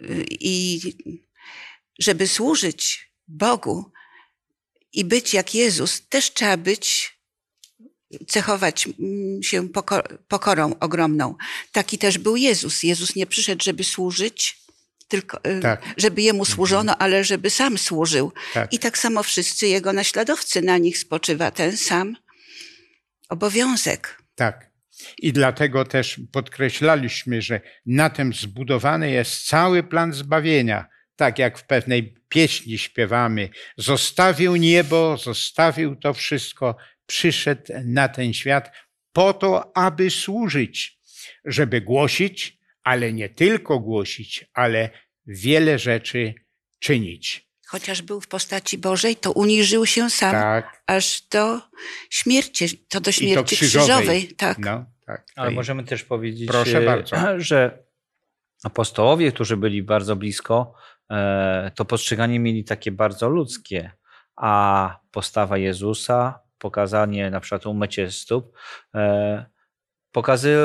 y, 0.00 0.24
i 0.30 0.80
żeby 1.98 2.28
służyć 2.28 3.12
Bogu 3.28 3.91
być 5.04 5.34
jak 5.34 5.54
Jezus, 5.54 6.08
też 6.08 6.32
trzeba 6.32 6.56
być, 6.56 7.12
cechować 8.28 8.86
mm, 8.86 9.42
się 9.42 9.68
poko- 9.68 10.18
pokorą 10.28 10.74
ogromną. 10.80 11.36
Taki 11.72 11.98
też 11.98 12.18
był 12.18 12.36
Jezus. 12.36 12.82
Jezus 12.82 13.16
nie 13.16 13.26
przyszedł, 13.26 13.64
żeby 13.64 13.84
służyć, 13.84 14.58
tylko 15.08 15.38
y, 15.44 15.60
Tak. 15.60 15.82
żeby 15.96 16.22
jemu 16.22 16.44
służono, 16.44 16.96
ale 16.98 17.24
żeby 17.24 17.50
sam 17.50 17.78
służył. 17.78 18.32
Tak. 18.54 18.72
I 18.72 18.78
tak 18.78 18.98
samo 18.98 19.22
wszyscy 19.22 19.66
jego 19.66 19.92
naśladowcy, 19.92 20.62
na 20.62 20.78
nich 20.78 20.98
spoczywa 20.98 21.50
ten 21.50 21.76
sam 21.76 22.16
obowiązek. 23.28 24.22
Tak. 24.34 24.70
I 25.18 25.32
dlatego 25.32 25.84
też 25.84 26.20
podkreślaliśmy, 26.32 27.42
że 27.42 27.60
na 27.86 28.10
tym 28.10 28.32
zbudowany 28.32 29.10
jest 29.10 29.46
cały 29.46 29.82
plan 29.82 30.12
zbawienia. 30.12 30.86
Tak 31.22 31.38
jak 31.38 31.58
w 31.58 31.64
pewnej 31.64 32.14
pieśni 32.28 32.78
śpiewamy: 32.78 33.48
Zostawił 33.76 34.56
niebo, 34.56 35.16
zostawił 35.16 35.96
to 35.96 36.14
wszystko, 36.14 36.76
przyszedł 37.06 37.72
na 37.84 38.08
ten 38.08 38.32
świat 38.32 38.72
po 39.12 39.32
to, 39.32 39.76
aby 39.76 40.10
służyć, 40.10 40.98
żeby 41.44 41.80
głosić, 41.80 42.58
ale 42.82 43.12
nie 43.12 43.28
tylko 43.28 43.78
głosić, 43.78 44.44
ale 44.54 44.90
wiele 45.26 45.78
rzeczy 45.78 46.34
czynić. 46.78 47.48
Chociaż 47.66 48.02
był 48.02 48.20
w 48.20 48.28
postaci 48.28 48.78
Bożej, 48.78 49.16
to 49.16 49.32
uniżył 49.32 49.86
się 49.86 50.10
sam 50.10 50.32
Tak. 50.32 50.82
aż 50.86 51.22
do 51.30 51.60
śmierci, 52.10 52.78
to 52.88 53.00
do 53.00 53.10
I 53.10 53.14
to 53.14 53.20
śmierci 53.20 53.56
krzyżowej. 53.56 53.96
krzyżowej. 53.96 54.28
Tak. 54.36 54.58
No, 54.58 54.84
tak. 55.06 55.26
Ale 55.36 55.50
możemy 55.50 55.84
też 55.84 56.04
powiedzieć, 56.04 56.48
Proszę 56.48 56.78
e, 56.78 56.84
bardzo. 56.86 57.16
że 57.50 57.82
apostołowie, 58.62 59.32
którzy 59.32 59.56
byli 59.56 59.82
bardzo 59.82 60.16
blisko, 60.16 60.74
to 61.74 61.84
postrzeganie 61.84 62.38
mieli 62.38 62.64
takie 62.64 62.92
bardzo 62.92 63.28
ludzkie, 63.28 63.90
a 64.36 64.96
postawa 65.10 65.58
Jezusa, 65.58 66.40
pokazanie 66.58 67.30
na 67.30 67.40
przykład 67.40 67.66
umycie 67.66 68.10
stóp, 68.10 68.56
e, 68.94 69.44
pokazy, 70.12 70.56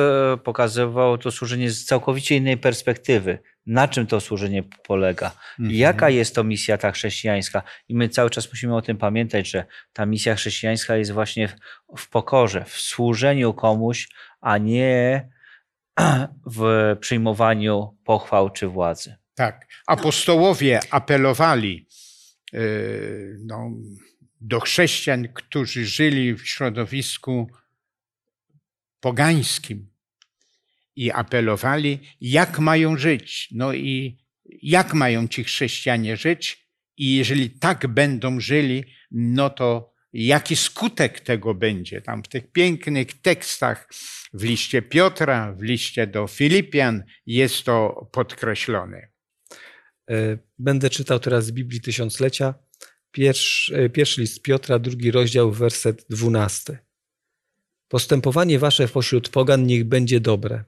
pokazywał 0.43 1.17
to 1.17 1.31
służenie 1.31 1.71
z 1.71 1.85
całkowicie 1.85 2.35
innej 2.35 2.57
perspektywy. 2.57 3.39
Na 3.65 3.87
czym 3.87 4.07
to 4.07 4.21
służenie 4.21 4.63
polega? 4.83 5.31
Mhm. 5.59 5.77
Jaka 5.77 6.09
jest 6.09 6.35
to 6.35 6.43
misja 6.43 6.77
ta 6.77 6.91
chrześcijańska? 6.91 7.63
I 7.87 7.95
my 7.95 8.09
cały 8.09 8.29
czas 8.29 8.49
musimy 8.49 8.75
o 8.75 8.81
tym 8.81 8.97
pamiętać, 8.97 9.49
że 9.49 9.65
ta 9.93 10.05
misja 10.05 10.35
chrześcijańska 10.35 10.95
jest 10.95 11.11
właśnie 11.11 11.47
w, 11.47 11.55
w 11.97 12.09
pokorze, 12.09 12.65
w 12.65 12.73
służeniu 12.73 13.53
komuś, 13.53 14.09
a 14.41 14.57
nie 14.57 15.29
w 16.57 16.95
przyjmowaniu 16.99 17.97
pochwał 18.03 18.49
czy 18.49 18.67
władzy. 18.67 19.15
Tak. 19.37 19.67
Apostołowie 19.87 20.79
apelowali 20.89 21.87
yy, 22.53 23.37
no, 23.45 23.71
do 24.41 24.59
chrześcijan, 24.59 25.27
którzy 25.33 25.85
żyli 25.85 26.33
w 26.33 26.47
środowisku 26.47 27.51
pogańskim. 28.99 29.89
i 30.95 31.11
apelowali, 31.11 31.99
jak 32.21 32.59
mają 32.59 32.97
żyć. 32.97 33.49
No 33.51 33.73
i 33.73 34.17
jak 34.61 34.93
mają 34.93 35.27
ci 35.27 35.43
chrześcijanie 35.43 36.17
żyć? 36.17 36.67
I 36.97 37.15
jeżeli 37.15 37.49
tak 37.49 37.87
będą 37.87 38.39
żyli, 38.39 38.83
no 39.11 39.49
to 39.49 39.93
jaki 40.13 40.55
skutek 40.55 41.19
tego 41.19 41.53
będzie? 41.53 42.01
Tam 42.01 42.23
w 42.23 42.27
tych 42.27 42.51
pięknych 42.51 43.21
tekstach 43.21 43.89
w 44.33 44.43
liście 44.43 44.81
Piotra, 44.81 45.53
w 45.53 45.61
liście 45.61 46.07
do 46.07 46.27
Filipian 46.27 47.03
jest 47.25 47.63
to 47.63 48.09
podkreślone. 48.11 49.16
E, 50.09 50.37
będę 50.59 50.89
czytał 50.89 51.19
teraz 51.19 51.45
z 51.45 51.51
Biblii 51.51 51.81
Tysiąclecia, 51.81 52.53
pierwszy, 53.11 53.75
e, 53.75 53.89
pierwszy 53.89 54.21
list 54.21 54.41
Piotra, 54.41 54.79
drugi 54.79 55.11
rozdział, 55.11 55.51
werset 55.51 56.05
dwunasty. 56.09 56.77
Postępowanie 57.87 58.59
wasze 58.59 58.87
pośród 58.87 59.29
pogan 59.29 59.65
niech 59.65 59.83
będzie 59.83 60.19
dobre, 60.19 60.63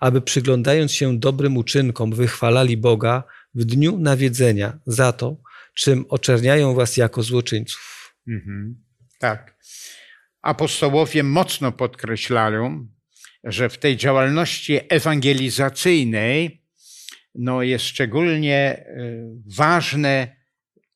aby 0.00 0.20
przyglądając 0.20 0.92
się 0.92 1.18
dobrym 1.18 1.56
uczynkom 1.56 2.12
wychwalali 2.12 2.76
Boga 2.76 3.22
w 3.54 3.64
dniu 3.64 3.98
nawiedzenia 3.98 4.78
za 4.86 5.12
to, 5.12 5.36
czym 5.74 6.04
oczerniają 6.08 6.74
was 6.74 6.96
jako 6.96 7.22
złoczyńców. 7.22 8.14
Mhm. 8.28 8.82
Tak. 9.18 9.58
Apostołowie 10.42 11.22
mocno 11.22 11.72
podkreślają, 11.72 12.88
że 13.44 13.68
w 13.68 13.78
tej 13.78 13.96
działalności 13.96 14.80
ewangelizacyjnej 14.88 16.62
no 17.38 17.62
jest 17.62 17.84
szczególnie 17.84 18.84
y, 18.88 19.24
ważne 19.56 20.36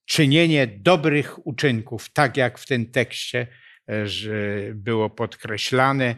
czynienie 0.04 0.66
dobrych 0.66 1.46
uczynków, 1.46 2.12
tak 2.12 2.36
jak 2.36 2.58
w 2.58 2.66
tym 2.66 2.90
tekście 2.90 3.46
że 4.04 4.58
było 4.74 5.10
podkreślane, 5.10 6.14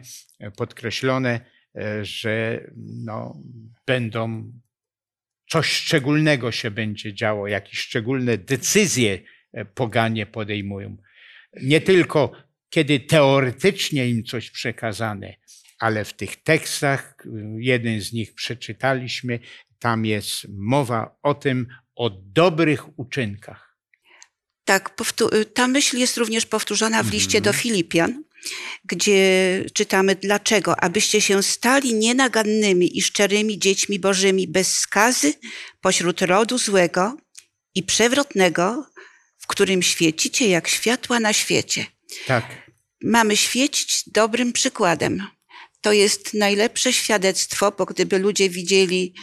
podkreślone, 0.57 1.39
y, 1.77 2.05
że 2.05 2.63
no, 2.77 3.41
będą 3.87 4.51
coś 5.49 5.67
szczególnego 5.67 6.51
się 6.51 6.71
będzie 6.71 7.13
działo, 7.13 7.47
jakieś 7.47 7.79
szczególne 7.79 8.37
decyzje 8.37 9.19
poganie 9.73 10.25
podejmują. 10.25 10.97
Nie 11.61 11.81
tylko 11.81 12.31
kiedy 12.69 12.99
teoretycznie 12.99 14.09
im 14.09 14.23
coś 14.23 14.51
przekazane, 14.51 15.35
ale 15.79 16.05
w 16.05 16.13
tych 16.13 16.43
tekstach, 16.43 17.17
jeden 17.57 18.01
z 18.01 18.13
nich 18.13 18.33
przeczytaliśmy, 18.33 19.39
tam 19.85 20.05
jest 20.05 20.45
mowa 20.49 21.17
o 21.23 21.33
tym, 21.33 21.67
o 21.95 22.09
dobrych 22.09 22.99
uczynkach. 22.99 23.77
Tak, 24.63 24.95
ta 25.53 25.67
myśl 25.67 25.97
jest 25.97 26.17
również 26.17 26.45
powtórzona 26.45 27.03
w 27.03 27.11
liście 27.11 27.41
do 27.41 27.53
Filipian, 27.53 28.23
gdzie 28.85 29.19
czytamy 29.73 30.15
dlaczego, 30.15 30.83
abyście 30.83 31.21
się 31.21 31.43
stali 31.43 31.93
nienagannymi 31.93 32.97
i 32.97 33.01
szczerymi 33.01 33.59
dziećmi 33.59 33.99
bożymi 33.99 34.47
bez 34.47 34.77
skazy 34.77 35.33
pośród 35.81 36.21
rodu 36.21 36.57
złego 36.57 37.17
i 37.75 37.83
przewrotnego, 37.83 38.85
w 39.37 39.47
którym 39.47 39.81
świecicie 39.81 40.49
jak 40.49 40.67
światła 40.67 41.19
na 41.19 41.33
świecie. 41.33 41.85
Tak. 42.27 42.45
Mamy 43.03 43.37
świecić 43.37 44.09
dobrym 44.09 44.53
przykładem. 44.53 45.34
To 45.85 45.91
jest 45.91 46.33
najlepsze 46.33 46.93
świadectwo, 46.93 47.71
bo 47.71 47.85
gdyby 47.85 48.19
ludzie 48.19 48.49
widzieli, 48.49 49.13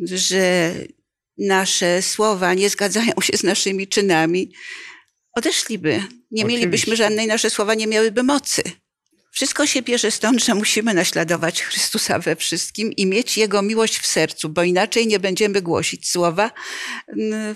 że 0.00 0.74
nasze 1.38 2.02
słowa 2.02 2.54
nie 2.54 2.70
zgadzają 2.70 3.12
się 3.22 3.36
z 3.36 3.42
naszymi 3.42 3.88
czynami, 3.88 4.52
odeszliby. 5.32 5.90
Nie 5.90 5.98
Oczywiście. 6.00 6.46
mielibyśmy 6.46 6.96
żadnej, 6.96 7.26
nasze 7.26 7.50
słowa 7.50 7.74
nie 7.74 7.86
miałyby 7.86 8.22
mocy. 8.22 8.62
Wszystko 9.30 9.66
się 9.66 9.82
bierze 9.82 10.10
stąd, 10.10 10.44
że 10.44 10.54
musimy 10.54 10.94
naśladować 10.94 11.62
Chrystusa 11.62 12.18
we 12.18 12.36
wszystkim 12.36 12.92
i 12.92 13.06
mieć 13.06 13.38
Jego 13.38 13.62
miłość 13.62 13.98
w 13.98 14.06
sercu, 14.06 14.48
bo 14.48 14.62
inaczej 14.62 15.06
nie 15.06 15.20
będziemy 15.20 15.62
głosić 15.62 16.10
słowa 16.10 16.50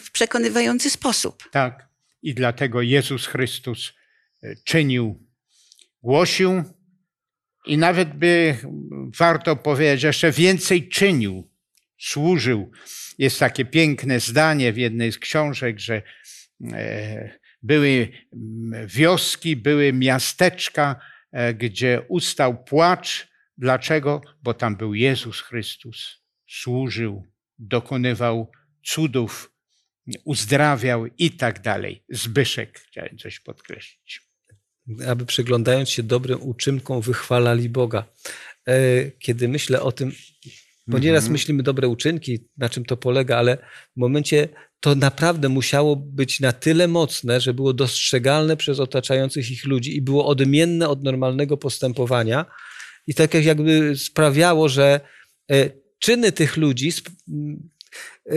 w 0.04 0.10
przekonywający 0.12 0.90
sposób. 0.90 1.50
Tak. 1.50 1.88
I 2.22 2.34
dlatego 2.34 2.82
Jezus 2.82 3.26
Chrystus 3.26 3.92
e, 4.42 4.56
czynił, 4.64 5.26
głosił 6.02 6.64
i 7.66 7.78
nawet 7.78 8.14
by 8.14 8.56
warto 9.18 9.56
powiedzieć, 9.56 10.02
jeszcze 10.02 10.32
więcej 10.32 10.88
czynił, 10.88 11.50
służył. 11.98 12.70
Jest 13.18 13.38
takie 13.38 13.64
piękne 13.64 14.20
zdanie 14.20 14.72
w 14.72 14.76
jednej 14.76 15.12
z 15.12 15.18
książek, 15.18 15.78
że 15.78 16.02
e, 16.72 17.38
były 17.62 18.08
wioski, 18.86 19.56
były 19.56 19.92
miasteczka, 19.92 21.00
e, 21.32 21.54
gdzie 21.54 22.02
ustał 22.08 22.64
płacz. 22.64 23.30
Dlaczego? 23.58 24.20
Bo 24.42 24.54
tam 24.54 24.76
był 24.76 24.94
Jezus 24.94 25.40
Chrystus. 25.40 26.22
Służył, 26.48 27.26
dokonywał 27.58 28.50
cudów, 28.82 29.52
uzdrawiał 30.24 31.06
i 31.06 31.30
tak 31.30 31.60
dalej. 31.60 32.04
Zbyszek, 32.08 32.78
chciałem 32.78 33.18
coś 33.18 33.40
podkreślić. 33.40 34.29
Aby 35.08 35.26
przyglądając 35.26 35.90
się 35.90 36.02
dobrym 36.02 36.42
uczynkom, 36.42 37.00
wychwalali 37.00 37.68
Boga. 37.68 38.04
E, 38.68 39.10
kiedy 39.10 39.48
myślę 39.48 39.82
o 39.82 39.92
tym, 39.92 40.12
bo 40.86 40.98
nieraz 40.98 41.24
Mhm. 41.24 41.32
myślimy 41.32 41.62
dobre 41.62 41.88
uczynki, 41.88 42.38
na 42.58 42.68
czym 42.68 42.84
to 42.84 42.96
polega, 42.96 43.36
ale 43.36 43.56
w 43.96 44.00
momencie 44.00 44.48
to 44.80 44.94
naprawdę 44.94 45.48
musiało 45.48 45.96
być 45.96 46.40
na 46.40 46.52
tyle 46.52 46.88
mocne, 46.88 47.40
że 47.40 47.54
było 47.54 47.72
dostrzegalne 47.72 48.56
przez 48.56 48.80
otaczających 48.80 49.50
ich 49.50 49.64
ludzi 49.64 49.96
i 49.96 50.02
było 50.02 50.26
odmienne 50.26 50.88
od 50.88 51.02
normalnego 51.04 51.56
postępowania. 51.56 52.46
I 53.06 53.14
tak 53.14 53.34
jakby 53.34 53.96
sprawiało, 53.96 54.68
że 54.68 55.00
e, 55.50 55.70
czyny 55.98 56.32
tych 56.32 56.56
ludzi 56.56 56.92
e, 58.26 58.34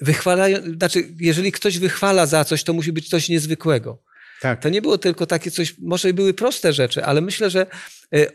wychwalają, 0.00 0.58
znaczy, 0.76 1.08
jeżeli 1.20 1.52
ktoś 1.52 1.78
wychwala 1.78 2.26
za 2.26 2.44
coś, 2.44 2.64
to 2.64 2.72
musi 2.72 2.92
być 2.92 3.08
coś 3.08 3.28
niezwykłego. 3.28 4.02
Tak. 4.42 4.62
To 4.62 4.68
nie 4.68 4.82
było 4.82 4.98
tylko 4.98 5.26
takie 5.26 5.50
coś, 5.50 5.74
może 5.78 6.14
były 6.14 6.34
proste 6.34 6.72
rzeczy, 6.72 7.04
ale 7.04 7.20
myślę, 7.20 7.50
że 7.50 7.66
e, 8.14 8.26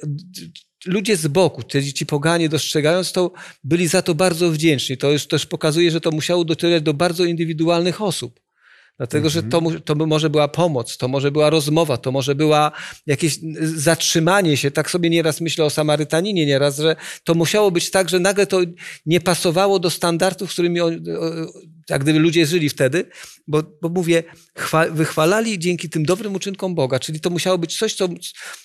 ludzie 0.86 1.18
z 1.18 1.28
boku, 1.28 1.64
ci, 1.64 1.94
ci 1.94 2.06
poganie 2.06 2.50
dostrzegając 2.50 3.12
to, 3.12 3.32
byli 3.64 3.88
za 3.88 4.02
to 4.02 4.16
bardzo 4.16 4.52
wdzięczni. 4.52 4.98
To 4.98 5.12
już 5.12 5.28
też 5.28 5.46
pokazuje, 5.46 5.92
że 5.92 6.02
to 6.02 6.12
musiało 6.12 6.46
docierać 6.46 6.84
do 6.84 6.94
bardzo 6.94 7.26
indywidualnych 7.26 8.02
osób. 8.02 8.40
Dlatego, 8.98 9.30
że 9.30 9.44
to, 9.44 9.62
to 9.86 9.96
może 9.96 10.30
była 10.30 10.48
pomoc, 10.48 10.98
to 10.98 11.08
może 11.08 11.32
była 11.32 11.50
rozmowa, 11.50 11.98
to 11.98 12.12
może 12.12 12.36
była 12.36 12.72
jakieś 13.06 13.40
zatrzymanie 13.62 14.58
się. 14.58 14.72
Tak 14.72 14.92
sobie 14.92 15.10
nieraz 15.10 15.42
myślę 15.42 15.66
o 15.66 15.70
Samarytaninie 15.70 16.46
nieraz, 16.46 16.78
że 16.78 16.96
to 17.24 17.34
musiało 17.34 17.72
być 17.72 17.92
tak, 17.92 18.10
że 18.10 18.20
nagle 18.20 18.48
to 18.48 18.60
nie 19.06 19.22
pasowało 19.22 19.80
do 19.80 19.90
standardów, 19.90 20.50
z 20.50 20.54
którymi 20.54 20.80
jak 21.90 22.04
gdyby 22.04 22.20
ludzie 22.20 22.46
żyli 22.46 22.70
wtedy, 22.70 23.06
bo, 23.48 23.64
bo 23.82 23.90
mówię, 23.90 24.24
chwa, 24.58 24.90
wychwalali 24.90 25.60
dzięki 25.60 25.90
tym 25.90 26.06
dobrym 26.06 26.36
uczynkom 26.36 26.76
Boga, 26.76 27.00
czyli 27.00 27.20
to 27.20 27.30
musiało 27.30 27.58
być 27.58 27.78
coś, 27.78 27.94
co, 27.94 28.10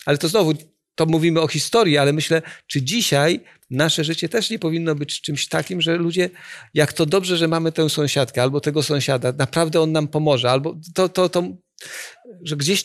ale 0.07 0.19
to 0.19 0.29
znowu, 0.29 0.55
to 0.95 1.07
mówimy 1.07 1.41
o 1.41 1.49
historii, 1.49 1.99
ale 1.99 2.13
myślę, 2.13 2.43
czy 2.67 2.83
dzisiaj 2.83 3.41
nasze 3.71 4.05
życie 4.05 4.29
też 4.29 4.51
nie 4.51 4.59
powinno 4.59 4.95
być 4.95 5.21
czymś 5.21 5.49
takim, 5.49 5.81
że 5.81 5.97
ludzie, 5.97 6.31
jak 6.75 6.93
to 6.93 7.07
dobrze, 7.07 7.37
że 7.37 7.49
mamy 7.49 7.73
tę 7.73 7.91
sąsiadkę 7.91 8.43
albo 8.43 8.61
tego 8.61 8.83
sąsiada, 8.83 9.33
naprawdę 9.39 9.81
on 9.81 9.93
nam 9.93 10.09
pomoże, 10.09 10.51
albo 10.51 10.77
to, 10.95 11.09
to, 11.09 11.29
to 11.29 11.49
że 12.43 12.57
gdzieś 12.57 12.85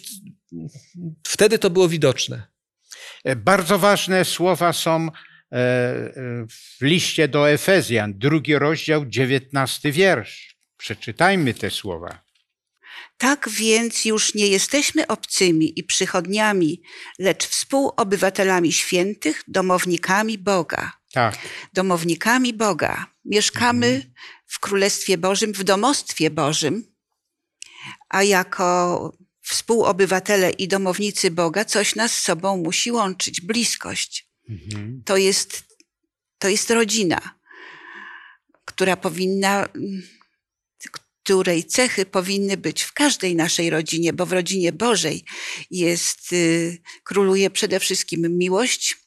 wtedy 1.27 1.59
to 1.59 1.69
było 1.69 1.89
widoczne. 1.89 2.47
Bardzo 3.35 3.79
ważne 3.79 4.25
słowa 4.25 4.73
są 4.73 5.09
w 6.49 6.81
liście 6.81 7.27
do 7.27 7.49
Efezjan, 7.49 8.13
drugi 8.17 8.55
rozdział, 8.55 9.05
dziewiętnasty 9.05 9.91
wiersz. 9.91 10.57
Przeczytajmy 10.77 11.53
te 11.53 11.69
słowa. 11.69 12.27
Tak 13.17 13.49
więc 13.49 14.05
już 14.05 14.33
nie 14.33 14.47
jesteśmy 14.47 15.07
obcymi 15.07 15.79
i 15.79 15.83
przychodniami, 15.83 16.81
lecz 17.19 17.47
współobywatelami 17.47 18.71
świętych, 18.71 19.43
domownikami 19.47 20.37
Boga. 20.37 20.91
Tak, 21.13 21.37
Domownikami 21.73 22.53
Boga. 22.53 23.05
Mieszkamy 23.25 24.11
w 24.47 24.59
Królestwie 24.59 25.17
Bożym, 25.17 25.53
w 25.53 25.63
domostwie 25.63 26.29
Bożym, 26.29 26.95
a 28.09 28.23
jako 28.23 29.17
współobywatele 29.41 30.49
i 30.49 30.67
domownicy 30.67 31.31
Boga 31.31 31.65
coś 31.65 31.95
nas 31.95 32.15
z 32.15 32.21
sobą 32.21 32.57
musi 32.57 32.91
łączyć, 32.91 33.41
bliskość. 33.41 34.26
Mhm. 34.49 35.01
To 35.05 35.17
jest, 35.17 35.77
to 36.39 36.49
jest 36.49 36.69
rodzina, 36.69 37.39
która 38.65 38.97
powinna, 38.97 39.67
której 41.27 41.63
cechy 41.63 42.05
powinny 42.05 42.57
być 42.57 42.81
w 42.81 42.93
każdej 42.93 43.35
naszej 43.35 43.69
rodzinie, 43.69 44.13
bo 44.13 44.25
w 44.25 44.31
rodzinie 44.31 44.71
Bożej 44.71 45.25
jest, 45.71 46.33
y, 46.33 46.77
króluje 47.03 47.49
przede 47.49 47.79
wszystkim 47.79 48.37
miłość, 48.37 48.97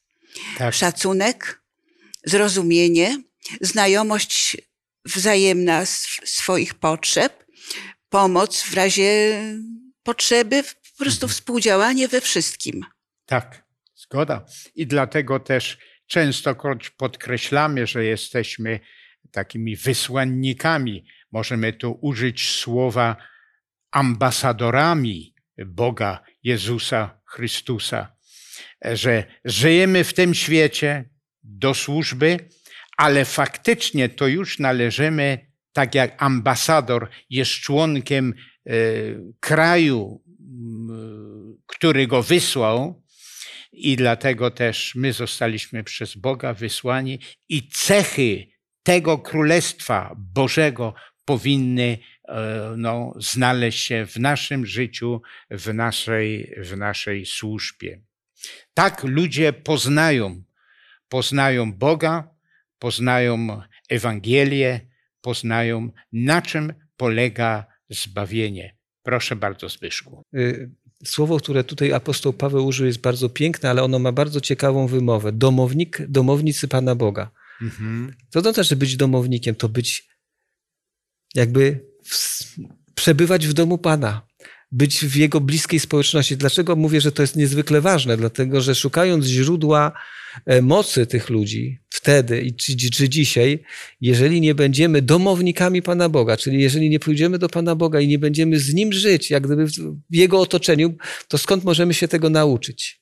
tak. 0.59 0.75
szacunek, 0.75 1.63
zrozumienie, 2.25 3.23
znajomość 3.61 4.57
wzajemna 5.05 5.81
sw- 5.83 6.27
swoich 6.27 6.75
potrzeb, 6.75 7.45
pomoc 8.09 8.63
w 8.63 8.75
razie 8.75 9.43
potrzeby, 10.03 10.63
po 10.63 11.05
prostu 11.05 11.29
współdziałanie 11.29 12.09
we 12.09 12.21
wszystkim. 12.21 12.85
Tak, 13.27 13.65
zgoda. 14.11 14.45
I 14.75 14.87
dlatego 14.87 15.41
też 15.41 15.79
Częstokroć 16.07 16.91
podkreślamy, 16.91 17.87
że 17.87 18.05
jesteśmy 18.05 18.81
takimi 19.31 19.77
wysłannikami. 19.77 21.05
Możemy 21.33 21.73
tu 21.73 21.99
użyć 22.01 22.49
słowa 22.49 23.17
ambasadorami 23.91 25.35
Boga 25.67 26.25
Jezusa 26.43 27.21
Chrystusa, 27.25 28.17
że 28.85 29.25
żyjemy 29.45 30.05
w 30.05 30.13
tym 30.13 30.35
świecie 30.35 31.05
do 31.43 31.75
służby, 31.75 32.49
ale 32.97 33.25
faktycznie 33.25 34.09
to 34.09 34.27
już 34.27 34.59
należymy, 34.59 35.39
tak 35.73 35.95
jak 35.95 36.23
ambasador 36.23 37.09
jest 37.31 37.51
członkiem 37.51 38.35
e, 38.67 38.73
kraju, 39.41 40.25
który 41.67 42.07
go 42.07 42.23
wysłał, 42.23 43.00
i 43.73 43.97
dlatego 43.97 44.51
też 44.51 44.95
my 44.95 45.13
zostaliśmy 45.13 45.85
przez 45.85 46.15
Boga 46.17 46.55
wysłani, 46.55 47.19
i 47.49 47.69
cechy 47.69 48.47
tego 48.83 49.19
Królestwa 49.19 50.15
Bożego 50.19 50.95
powinny 51.25 51.99
e, 52.29 52.75
no, 52.77 53.15
znaleźć 53.17 53.85
się 53.85 54.07
w 54.07 54.17
naszym 54.17 54.67
życiu, 54.67 55.23
w 55.51 55.75
naszej, 55.75 56.55
w 56.57 56.77
naszej 56.77 57.27
służbie. 57.27 58.01
Tak 58.75 59.05
ludzie 59.05 59.53
poznają, 59.53 60.43
poznają 61.09 61.73
Boga, 61.73 62.35
poznają 62.79 63.63
Ewangelię, 63.89 64.81
poznają 65.21 65.91
na 66.13 66.43
czym 66.43 66.75
polega 66.97 67.67
zbawienie. 67.91 68.77
Proszę 69.03 69.37
bardzo, 69.37 69.69
Zbyszku. 69.69 70.23
Słowo, 71.05 71.39
które 71.39 71.65
tutaj 71.65 71.93
apostoł 71.93 72.33
Paweł 72.33 72.67
użył, 72.67 72.87
jest 72.87 73.01
bardzo 73.01 73.29
piękne, 73.29 73.71
ale 73.71 73.83
ono 73.83 73.99
ma 73.99 74.13
bardzo 74.13 74.41
ciekawą 74.41 74.87
wymowę. 74.87 75.33
Domownik, 75.33 75.99
domownicy 76.09 76.69
Pana 76.69 76.95
Boga. 76.95 77.31
Mhm. 77.63 78.15
Co 78.31 78.43
to 78.43 78.53
znaczy 78.53 78.77
być 78.77 78.97
domownikiem? 78.97 79.55
To 79.55 79.69
być 79.69 80.09
jakby 81.35 81.81
w, 82.05 82.45
przebywać 82.95 83.47
w 83.47 83.53
domu 83.53 83.79
Pana, 83.79 84.27
być 84.73 85.05
w 85.05 85.17
jego 85.17 85.41
bliskiej 85.41 85.81
społeczności. 85.81 86.37
Dlaczego 86.37 86.77
mówię, 86.77 87.01
że 87.01 87.13
to 87.13 87.23
jest 87.23 87.37
niezwykle 87.37 87.81
ważne? 87.81 88.17
Dlatego, 88.17 88.61
że 88.61 88.75
szukając 88.75 89.25
źródła 89.27 89.93
mocy 90.63 91.07
tych 91.07 91.31
ludzi 91.31 91.79
wtedy 91.91 92.41
i 92.41 92.55
czy, 92.55 92.77
czy 92.91 93.09
dzisiaj, 93.09 93.59
jeżeli 94.01 94.41
nie 94.41 94.55
będziemy 94.55 95.03
domownikami 95.03 95.83
Pana 95.83 96.09
Boga, 96.09 96.37
czyli 96.37 96.63
jeżeli 96.63 96.91
nie 96.91 97.01
pójdziemy 97.01 97.39
do 97.39 97.49
Pana 97.49 97.75
Boga 97.75 98.01
i 98.01 98.09
nie 98.09 98.19
będziemy 98.19 98.59
z 98.59 98.75
Nim 98.75 98.93
żyć, 98.93 99.31
jak 99.31 99.47
gdyby 99.47 99.67
w 99.67 99.97
Jego 100.11 100.41
otoczeniu, 100.41 100.95
to 101.29 101.39
skąd 101.39 101.65
możemy 101.65 101.95
się 101.95 102.09
tego 102.09 102.31
nauczyć? 102.31 103.01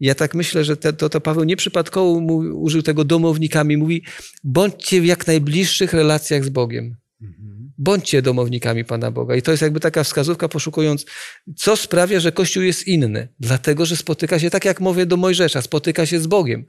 Ja 0.00 0.14
tak 0.14 0.34
myślę, 0.34 0.64
że 0.64 0.76
te, 0.76 0.92
to, 0.92 1.08
to 1.08 1.20
Paweł 1.20 1.44
nieprzypadkowo 1.44 2.20
mówi, 2.20 2.48
użył 2.48 2.82
tego 2.82 3.04
domownikami. 3.04 3.76
Mówi, 3.76 4.02
bądźcie 4.44 5.00
w 5.00 5.06
jak 5.06 5.26
najbliższych 5.26 5.92
relacjach 5.92 6.44
z 6.44 6.48
Bogiem. 6.48 6.96
Bądźcie 7.78 8.22
domownikami 8.22 8.84
Pana 8.84 9.10
Boga. 9.10 9.36
I 9.36 9.42
to 9.42 9.50
jest 9.50 9.62
jakby 9.62 9.80
taka 9.80 10.04
wskazówka, 10.04 10.48
poszukując, 10.48 11.06
co 11.56 11.76
sprawia, 11.76 12.20
że 12.20 12.32
Kościół 12.32 12.62
jest 12.62 12.86
inny. 12.86 13.28
Dlatego, 13.40 13.86
że 13.86 13.96
spotyka 13.96 14.38
się, 14.38 14.50
tak 14.50 14.64
jak 14.64 14.80
mówię 14.80 15.06
do 15.06 15.16
Mojżesza, 15.16 15.62
spotyka 15.62 16.06
się 16.06 16.20
z 16.20 16.26
Bogiem. 16.26 16.66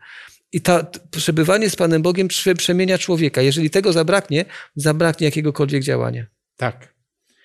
I 0.52 0.62
to 0.62 0.86
przebywanie 1.12 1.70
z 1.70 1.76
Panem 1.76 2.02
Bogiem 2.02 2.28
przemienia 2.58 2.98
człowieka. 2.98 3.41
Jeżeli 3.41 3.70
tego 3.70 3.93
zabraknie, 3.93 4.46
zabraknie 4.76 5.26
jakiegokolwiek 5.26 5.84
działania. 5.84 6.26
Tak. 6.58 6.93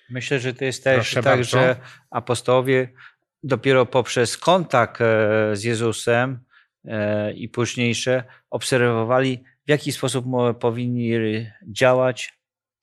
Myślę, 0.09 0.39
że 0.39 0.53
to 0.53 0.65
jest 0.65 0.83
też 0.83 0.95
Proszę 0.95 1.15
tak, 1.15 1.23
bardzo. 1.23 1.43
że 1.43 1.75
apostołowie 2.11 2.89
dopiero 3.43 3.85
poprzez 3.85 4.37
kontakt 4.37 5.01
e, 5.01 5.05
z 5.53 5.63
Jezusem 5.63 6.39
e, 6.85 7.33
i 7.33 7.49
późniejsze 7.49 8.23
obserwowali, 8.49 9.43
w 9.65 9.69
jaki 9.69 9.91
sposób 9.91 10.25
powinni 10.59 11.11
działać, 11.67 12.33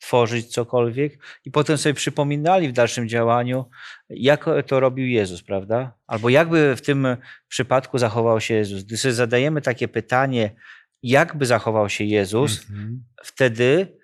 tworzyć 0.00 0.46
cokolwiek 0.46 1.18
i 1.44 1.50
potem 1.50 1.78
sobie 1.78 1.94
przypominali 1.94 2.68
w 2.68 2.72
dalszym 2.72 3.08
działaniu, 3.08 3.70
jak 4.08 4.44
to 4.66 4.80
robił 4.80 5.06
Jezus, 5.06 5.42
prawda? 5.42 5.92
Albo 6.06 6.28
jakby 6.28 6.76
w 6.76 6.80
tym 6.80 7.06
przypadku 7.48 7.98
zachował 7.98 8.40
się 8.40 8.54
Jezus. 8.54 8.82
Gdy 8.82 8.96
sobie 8.96 9.14
zadajemy 9.14 9.60
takie 9.62 9.88
pytanie, 9.88 10.50
jakby 11.02 11.46
zachował 11.46 11.88
się 11.88 12.04
Jezus, 12.04 12.70
Mhm. 12.70 13.04
wtedy 13.24 13.98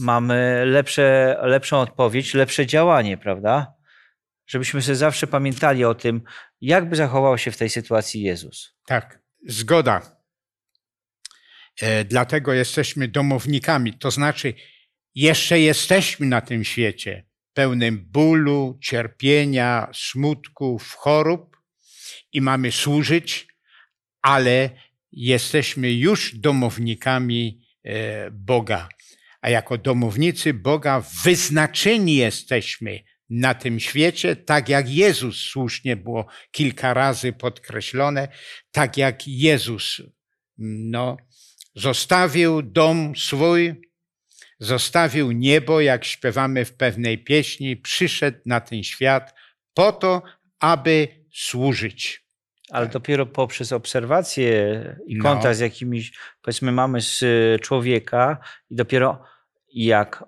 mamy 0.00 0.62
lepsze, 0.66 1.36
lepszą 1.42 1.80
odpowiedź, 1.80 2.34
lepsze 2.34 2.66
działanie, 2.66 3.16
prawda? 3.18 3.72
Żebyśmy 4.46 4.82
sobie 4.82 4.96
zawsze 4.96 5.26
pamiętali 5.26 5.84
o 5.84 5.94
tym, 5.94 6.22
jakby 6.60 6.96
zachował 6.96 7.38
się 7.38 7.50
w 7.50 7.56
tej 7.56 7.68
sytuacji 7.70 8.22
Jezus. 8.22 8.74
Tak, 8.86 9.18
zgoda. 9.46 10.18
E, 11.80 12.04
Dlatego 12.04 12.52
jesteśmy 12.52 13.08
domownikami, 13.08 13.94
to 13.94 14.10
znaczy 14.10 14.54
jeszcze 15.14 15.60
jesteśmy 15.60 16.26
na 16.26 16.40
tym 16.40 16.64
świecie 16.64 17.28
pełnym 17.58 18.06
bólu, 18.10 18.78
cierpienia, 18.82 19.90
smutków, 19.94 20.94
chorób 20.94 21.56
i 22.32 22.40
mamy 22.40 22.72
służyć, 22.72 23.48
ale 24.22 24.70
jesteśmy 25.12 25.92
już 25.92 26.34
domownikami 26.34 27.60
e, 27.84 28.30
Boga. 28.30 28.88
A 29.40 29.50
jako 29.50 29.78
domownicy 29.78 30.54
Boga 30.54 31.02
wyznaczeni 31.24 32.16
jesteśmy 32.16 33.00
na 33.30 33.54
tym 33.54 33.80
świecie, 33.80 34.36
tak 34.36 34.68
jak 34.68 34.90
Jezus 34.90 35.36
słusznie 35.36 35.96
było 35.96 36.26
kilka 36.50 36.94
razy 36.94 37.32
podkreślone, 37.32 38.28
tak 38.70 38.96
jak 38.96 39.28
Jezus 39.28 40.02
no, 40.58 41.16
zostawił 41.74 42.62
dom 42.62 43.12
swój, 43.16 43.87
zostawił 44.58 45.32
niebo, 45.32 45.80
jak 45.80 46.04
śpiewamy 46.04 46.64
w 46.64 46.74
pewnej 46.74 47.18
pieśni, 47.18 47.76
przyszedł 47.76 48.38
na 48.46 48.60
ten 48.60 48.82
świat 48.82 49.34
po 49.74 49.92
to, 49.92 50.22
aby 50.60 51.08
służyć. 51.34 52.24
Ale 52.70 52.86
Tak. 52.86 52.92
dopiero 52.92 53.26
poprzez 53.26 53.72
obserwację 53.72 54.50
i 55.06 55.16
No. 55.16 55.22
kontakt 55.24 55.56
z 55.56 55.60
jakimiś, 55.60 56.12
powiedzmy, 56.42 56.72
mamy 56.72 57.00
z 57.00 57.22
y, 57.22 57.58
człowieka 57.62 58.38
i 58.70 58.76
dopiero 58.76 59.24
jak 59.74 60.24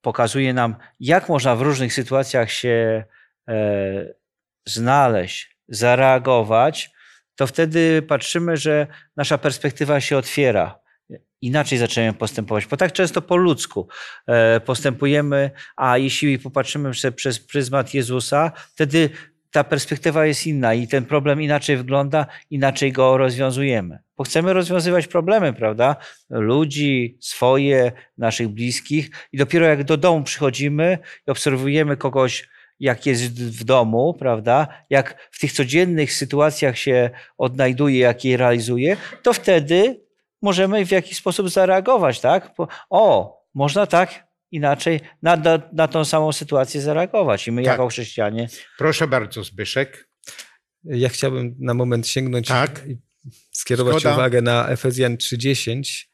pokazuje 0.00 0.54
nam, 0.54 0.76
jak 1.00 1.28
można 1.28 1.56
w 1.56 1.62
różnych 1.62 1.92
sytuacjach 1.94 2.50
się 2.50 3.04
e, 3.48 3.54
znaleźć, 4.66 5.56
zareagować, 5.68 6.90
to 7.36 7.46
wtedy 7.46 8.02
patrzymy, 8.02 8.56
że 8.56 8.86
nasza 9.16 9.38
perspektywa 9.38 10.00
się 10.00 10.16
otwiera. 10.16 10.78
Inaczej 11.44 11.78
zaczynamy 11.78 12.12
postępować, 12.12 12.66
bo 12.66 12.76
tak 12.76 12.92
często 12.92 13.22
po 13.22 13.36
ludzku 13.36 13.88
e, 14.26 14.60
postępujemy, 14.60 15.50
a 15.76 15.98
jeśli 15.98 16.38
popatrzymy 16.38 16.90
prze- 16.90 17.12
przez 17.12 17.40
pryzmat 17.40 17.94
Jezusa, 17.94 18.52
wtedy 18.74 19.10
ta 19.50 19.64
perspektywa 19.64 20.26
jest 20.26 20.46
inna 20.46 20.74
i 20.74 20.88
ten 20.88 21.04
problem 21.04 21.42
inaczej 21.42 21.76
wygląda, 21.76 22.26
inaczej 22.50 22.92
go 22.92 23.16
rozwiązujemy. 23.16 23.98
Bo 24.16 24.24
chcemy 24.24 24.52
rozwiązywać 24.52 25.06
problemy, 25.06 25.52
prawda? 25.52 25.96
Ludzi, 26.30 27.16
swoje, 27.20 27.92
naszych 28.18 28.48
bliskich 28.48 29.10
i 29.32 29.38
dopiero 29.38 29.66
jak 29.66 29.84
do 29.84 29.96
domu 29.96 30.24
przychodzimy 30.24 30.98
i 31.28 31.30
obserwujemy 31.30 31.96
kogoś, 31.96 32.48
jak 32.80 33.06
jest 33.06 33.42
w 33.42 33.64
domu, 33.64 34.14
prawda? 34.18 34.68
Jak 34.90 35.28
w 35.30 35.40
tych 35.40 35.52
codziennych 35.52 36.12
sytuacjach 36.12 36.78
się 36.78 37.10
odnajduje, 37.38 37.98
jak 37.98 38.24
je 38.24 38.36
realizuje, 38.36 38.96
to 39.22 39.32
wtedy 39.32 40.03
możemy 40.44 40.86
w 40.86 40.90
jakiś 40.90 41.18
sposób 41.18 41.48
zareagować, 41.48 42.20
tak? 42.20 42.54
Bo, 42.58 42.68
o, 42.90 43.36
można 43.54 43.86
tak 43.86 44.26
inaczej 44.50 45.00
na, 45.22 45.36
na, 45.36 45.58
na 45.72 45.88
tą 45.88 46.04
samą 46.04 46.32
sytuację 46.32 46.80
zareagować. 46.80 47.48
I 47.48 47.52
my 47.52 47.62
Tak. 47.62 47.70
jako 47.72 47.88
chrześcijanie 47.88 48.48
Proszę 48.78 49.06
bardzo, 49.08 49.44
Zbyszek. 49.44 50.08
Ja 50.84 51.08
chciałbym 51.08 51.56
na 51.58 51.74
moment 51.74 52.08
sięgnąć 52.08 52.48
Tak. 52.48 52.82
i 52.88 52.98
skierować 53.50 54.00
Zgoda. 54.00 54.14
uwagę 54.14 54.42
na 54.42 54.68
Efezjan 54.68 55.16
3:10. 55.16 56.06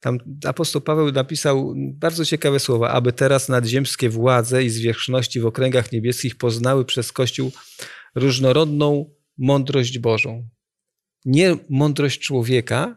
Tam 0.00 0.18
apostoł 0.46 0.82
Paweł 0.82 1.12
napisał 1.12 1.74
bardzo 1.76 2.24
ciekawe 2.24 2.60
słowa, 2.60 2.90
aby 2.90 3.12
teraz 3.12 3.48
nadziemskie 3.48 4.08
władze 4.10 4.64
i 4.64 4.70
zwierzchności 4.70 5.40
w 5.40 5.46
okręgach 5.46 5.92
niebieskich 5.92 6.36
poznały 6.38 6.84
przez 6.84 7.12
Kościół 7.12 7.52
różnorodną 8.14 9.10
mądrość 9.38 9.98
Bożą. 9.98 10.48
Nie 11.24 11.56
mądrość 11.70 12.20
człowieka, 12.20 12.96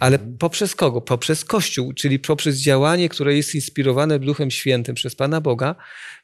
ale 0.00 0.18
poprzez 0.18 0.74
kogo? 0.74 1.00
Poprzez 1.00 1.44
Kościół, 1.44 1.92
czyli 1.92 2.18
poprzez 2.18 2.56
działanie, 2.56 3.08
które 3.08 3.36
jest 3.36 3.54
inspirowane 3.54 4.18
Duchem 4.18 4.50
Świętym 4.50 4.94
przez 4.94 5.16
Pana 5.16 5.40
Boga. 5.40 5.74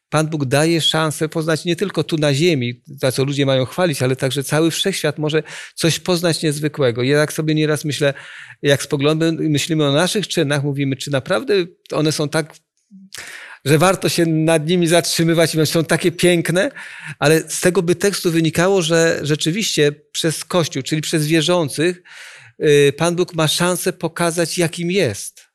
Pan 0.08 0.26
Bóg 0.26 0.44
daje 0.44 0.80
szansę 0.80 1.28
poznać 1.28 1.64
nie 1.64 1.76
tylko 1.76 2.04
tu 2.04 2.16
na 2.16 2.34
ziemi, 2.34 2.82
za 2.86 3.12
co 3.12 3.24
ludzie 3.24 3.46
mają 3.46 3.64
chwalić, 3.64 4.02
ale 4.02 4.16
także 4.16 4.44
cały 4.44 4.70
wszechświat 4.70 5.18
może 5.18 5.42
coś 5.74 5.98
poznać 5.98 6.42
niezwykłego. 6.42 7.02
Ja 7.02 7.18
tak 7.18 7.32
sobie 7.32 7.54
nieraz 7.54 7.84
myślę, 7.84 8.14
jak 8.62 8.82
spoglądamy, 8.82 9.48
myślimy 9.48 9.84
o 9.84 9.92
naszych 9.92 10.28
czynach, 10.28 10.64
mówimy, 10.64 10.96
czy 10.96 11.10
naprawdę 11.10 11.54
one 11.92 12.12
są 12.12 12.28
tak 12.28 12.54
że 13.64 13.78
warto 13.78 14.08
się 14.08 14.26
nad 14.26 14.68
nimi 14.68 14.86
zatrzymywać 14.86 15.54
i 15.54 15.66
są 15.66 15.84
takie 15.84 16.12
piękne, 16.12 16.70
ale 17.18 17.40
z 17.50 17.60
tego 17.60 17.82
by 17.82 17.94
tekstu 17.94 18.30
wynikało, 18.30 18.82
że 18.82 19.20
rzeczywiście 19.22 19.92
przez 20.12 20.44
Kościół, 20.44 20.82
czyli 20.82 21.02
przez 21.02 21.26
wierzących, 21.26 22.02
Pan 22.96 23.16
Bóg 23.16 23.34
ma 23.34 23.48
szansę 23.48 23.92
pokazać, 23.92 24.58
jakim 24.58 24.90
jest. 24.90 25.52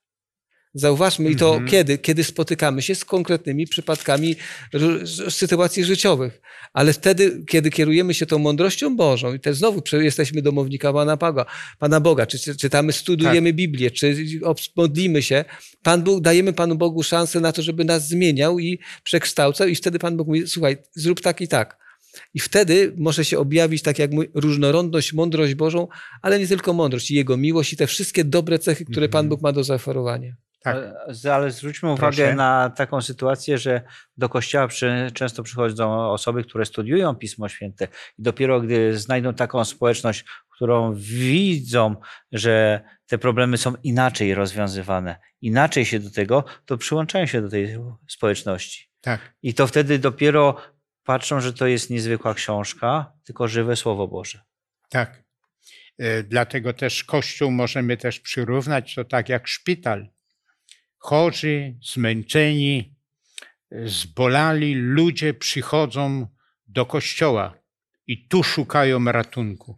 Zauważmy, 0.74 1.30
i 1.30 1.36
to 1.36 1.50
Mhm. 1.50 1.68
kiedy? 1.68 1.98
Kiedy 1.98 2.24
spotykamy 2.24 2.82
się 2.82 2.96
z 2.96 3.06
konkretnymi 3.06 3.68
przypadkami 3.68 4.36
sytuacji 5.30 5.84
życiowych. 5.84 6.42
Ale 6.74 6.94
wtedy, 6.94 7.44
kiedy 7.50 7.70
kierujemy 7.70 8.14
się 8.14 8.26
tą 8.26 8.40
mądrością 8.40 8.96
Bożą, 8.96 9.34
i 9.34 9.40
też 9.40 9.58
znowu 9.58 9.82
jesteśmy 9.94 10.42
domownika 10.42 10.94
Pana 10.94 11.18
Boga, 11.18 11.46
Pana 11.80 12.00
Boga 12.00 12.26
czy, 12.26 12.40
czy 12.40 12.58
czytamy, 12.58 12.94
studiujemy 12.94 13.54
Biblię, 13.54 13.92
czy 13.92 14.16
modlimy 14.76 15.22
się, 15.24 15.46
Pan 15.84 16.04
Bóg, 16.04 16.22
dajemy 16.22 16.54
Panu 16.54 16.76
Bogu 16.76 17.04
szansę 17.04 17.40
na 17.40 17.52
to, 17.52 17.62
żeby 17.62 17.86
nas 17.86 18.08
zmieniał 18.08 18.60
i 18.60 18.80
przekształcał, 19.04 19.68
i 19.68 19.76
wtedy 19.76 20.00
Pan 20.00 20.18
Bóg 20.18 20.28
mówi: 20.28 20.48
Słuchaj, 20.48 20.78
zrób 20.96 21.22
tak 21.22 21.42
i 21.42 21.48
tak. 21.48 21.87
I 22.34 22.40
wtedy 22.40 22.94
może 22.98 23.26
się 23.26 23.40
objawić, 23.40 23.84
tak 23.84 24.00
jak 24.00 24.12
mój, 24.12 24.30
różnorodność, 24.34 25.14
mądrość 25.14 25.56
Bożą, 25.56 25.88
ale 26.22 26.40
nie 26.40 26.48
tylko 26.48 26.74
mądrość, 26.74 27.12
i 27.12 27.16
Jego 27.16 27.38
miłość, 27.38 27.74
i 27.74 27.78
te 27.78 27.88
wszystkie 27.88 28.24
dobre 28.24 28.60
cechy, 28.60 28.86
które 28.86 29.10
Pan 29.10 29.20
Mhm. 29.20 29.30
Bóg 29.30 29.42
ma 29.42 29.52
do 29.52 29.64
zaoferowania. 29.64 30.36
Tak. 30.64 30.76
Ale, 30.76 31.34
ale 31.36 31.52
zwróćmy 31.52 31.92
uwagę 31.92 32.18
Proszę. 32.18 32.36
na 32.36 32.70
taką 32.70 33.02
sytuację, 33.02 33.58
że 33.58 33.82
do 34.18 34.30
kościoła 34.30 34.68
przy, 34.68 35.12
często 35.14 35.44
przychodzą 35.44 36.12
osoby, 36.12 36.44
które 36.44 36.66
studiują 36.66 37.16
Pismo 37.16 37.50
Święte 37.50 37.88
i 38.20 38.24
dopiero 38.24 38.62
gdy 38.62 38.98
znajdą 38.98 39.34
taką 39.34 39.66
społeczność, 39.66 40.26
którą 40.56 40.94
widzą, 40.96 41.96
że 42.32 42.82
te 43.08 43.18
problemy 43.18 43.58
są 43.58 43.74
inaczej 43.84 44.36
rozwiązywane, 44.36 45.16
inaczej 45.42 45.86
się 45.86 46.00
do 46.00 46.12
tego, 46.12 46.44
to 46.66 46.78
przyłączają 46.78 47.26
się 47.26 47.42
do 47.42 47.50
tej 47.50 47.78
społeczności. 48.08 48.90
Tak. 49.02 49.34
I 49.44 49.54
to 49.54 49.68
wtedy 49.68 50.00
dopiero 50.00 50.58
patrzą, 51.08 51.42
że 51.42 51.54
to 51.54 51.68
jest 51.68 51.90
niezwykła 51.90 52.34
książka, 52.34 53.14
tylko 53.24 53.48
żywe 53.48 53.76
Słowo 53.76 54.08
Boże. 54.08 54.42
Tak. 54.90 55.24
E, 55.98 56.24
Dlatego 56.24 56.74
też 56.74 57.04
Kościół 57.04 57.52
możemy 57.52 57.98
też 57.98 58.20
przyrównać 58.20 58.96
to 58.96 59.06
tak 59.06 59.30
jak 59.30 59.48
szpital. 59.48 60.10
Chorzy, 60.98 61.78
zmęczeni, 61.94 62.96
zbolali 63.86 64.76
ludzie 64.76 65.34
przychodzą 65.34 66.28
do 66.68 66.86
Kościoła 66.86 67.54
i 68.08 68.28
tu 68.28 68.44
szukają 68.44 69.06
ratunku. 69.06 69.78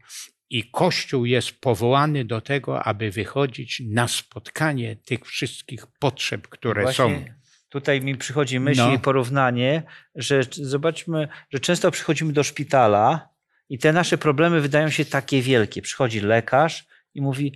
I 0.50 0.72
Kościół 0.72 1.26
jest 1.26 1.52
powołany 1.52 2.26
do 2.26 2.42
tego, 2.42 2.84
aby 2.84 3.12
wychodzić 3.12 3.82
na 3.86 4.08
spotkanie 4.08 4.96
tych 4.96 5.26
wszystkich 5.26 5.88
potrzeb, 6.00 6.48
które 6.48 6.94
są. 6.94 7.26
Tutaj 7.70 8.02
mi 8.02 8.16
przychodzi 8.18 8.60
myśl 8.60 8.82
No. 8.82 8.94
i 8.94 9.00
porównanie, 9.00 9.84
że 10.16 10.42
zobaczmy, 10.52 11.28
że 11.54 11.60
często 11.60 11.92
przychodzimy 11.92 12.34
do 12.34 12.44
szpitala 12.44 13.30
i 13.70 13.80
te 13.80 13.94
nasze 13.94 14.18
problemy 14.18 14.62
wydają 14.62 14.90
się 14.90 15.06
takie 15.06 15.42
wielkie. 15.42 15.82
Przychodzi 15.82 16.22
lekarz 16.22 16.86
i 17.14 17.22
mówi: 17.22 17.54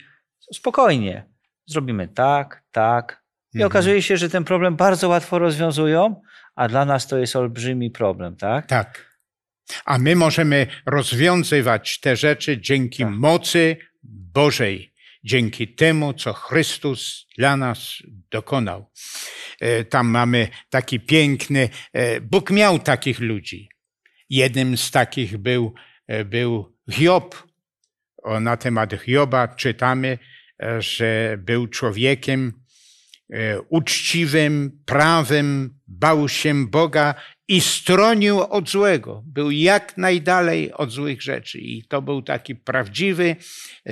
spokojnie, 0.53 1.23
zrobimy 1.65 2.07
tak, 2.07 2.63
tak. 2.71 3.23
I 3.53 3.57
Mhm. 3.57 3.67
okazuje 3.67 4.01
się, 4.01 4.17
że 4.17 4.29
ten 4.29 4.43
problem 4.43 4.75
bardzo 4.75 5.09
łatwo 5.09 5.39
rozwiązują, 5.39 6.21
a 6.55 6.67
dla 6.67 6.85
nas 6.85 7.07
to 7.07 7.17
jest 7.17 7.35
olbrzymi 7.35 7.91
problem, 7.91 8.35
tak? 8.35 8.65
Tak. 8.67 9.13
A 9.85 9.97
my 9.97 10.15
możemy 10.15 10.67
rozwiązywać 10.85 11.99
te 11.99 12.15
rzeczy 12.15 12.57
dzięki 12.61 13.03
Tak. 13.03 13.11
mocy 13.13 13.77
Bożej, 14.03 14.92
dzięki 15.23 15.67
temu, 15.67 16.13
co 16.13 16.33
Chrystus 16.33 17.27
dla 17.37 17.57
nas 17.57 18.03
dokonał. 18.31 18.91
E, 19.59 19.83
Tam 19.83 20.07
mamy 20.07 20.47
taki 20.69 20.99
piękny, 20.99 21.69
e, 21.93 22.21
Bóg 22.21 22.51
miał 22.51 22.79
takich 22.79 23.19
ludzi. 23.19 23.69
Jednym 24.29 24.77
z 24.77 24.91
takich 24.91 25.37
był, 25.37 25.73
e, 26.07 26.25
był 26.25 26.77
Hiob. 26.91 27.43
O, 28.23 28.39
na 28.39 28.57
temat 28.57 28.93
Hioba 29.05 29.47
czytamy, 29.47 30.17
że 30.79 31.37
był 31.39 31.67
człowiekiem 31.67 32.63
uczciwym, 33.69 34.81
prawym, 34.85 35.79
bał 35.87 36.29
się 36.29 36.67
Boga 36.67 37.15
i 37.47 37.61
stronił 37.61 38.41
od 38.41 38.69
złego. 38.69 39.23
Był 39.25 39.51
jak 39.51 39.97
najdalej 39.97 40.73
od 40.73 40.91
złych 40.91 41.21
rzeczy. 41.21 41.59
I 41.59 41.83
to 41.83 42.01
był 42.01 42.21
taki 42.21 42.55
prawdziwy 42.55 43.35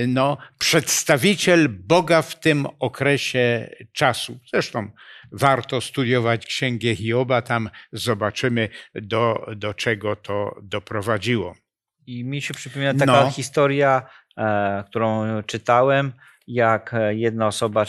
no, 0.07 0.37
przedstawiciel 0.57 1.69
Boga 1.69 2.21
w 2.21 2.39
tym 2.39 2.67
okresie 2.79 3.69
czasu. 3.93 4.39
Zresztą 4.53 4.91
warto 5.31 5.81
studiować 5.81 6.45
Księgę 6.45 6.95
Hioba, 6.95 7.41
tam 7.41 7.69
zobaczymy, 7.91 8.69
do, 8.95 9.47
do 9.55 9.73
czego 9.73 10.15
to 10.15 10.59
doprowadziło. 10.63 11.55
I 12.07 12.23
mi 12.23 12.41
się 12.41 12.53
przypomina 12.53 12.93
taka 12.93 13.23
No. 13.23 13.31
historia, 13.31 14.01
e, 14.37 14.83
którą 14.89 15.43
czytałem, 15.43 16.13
jak 16.47 16.95
jedna 17.09 17.47
osoba 17.47 17.85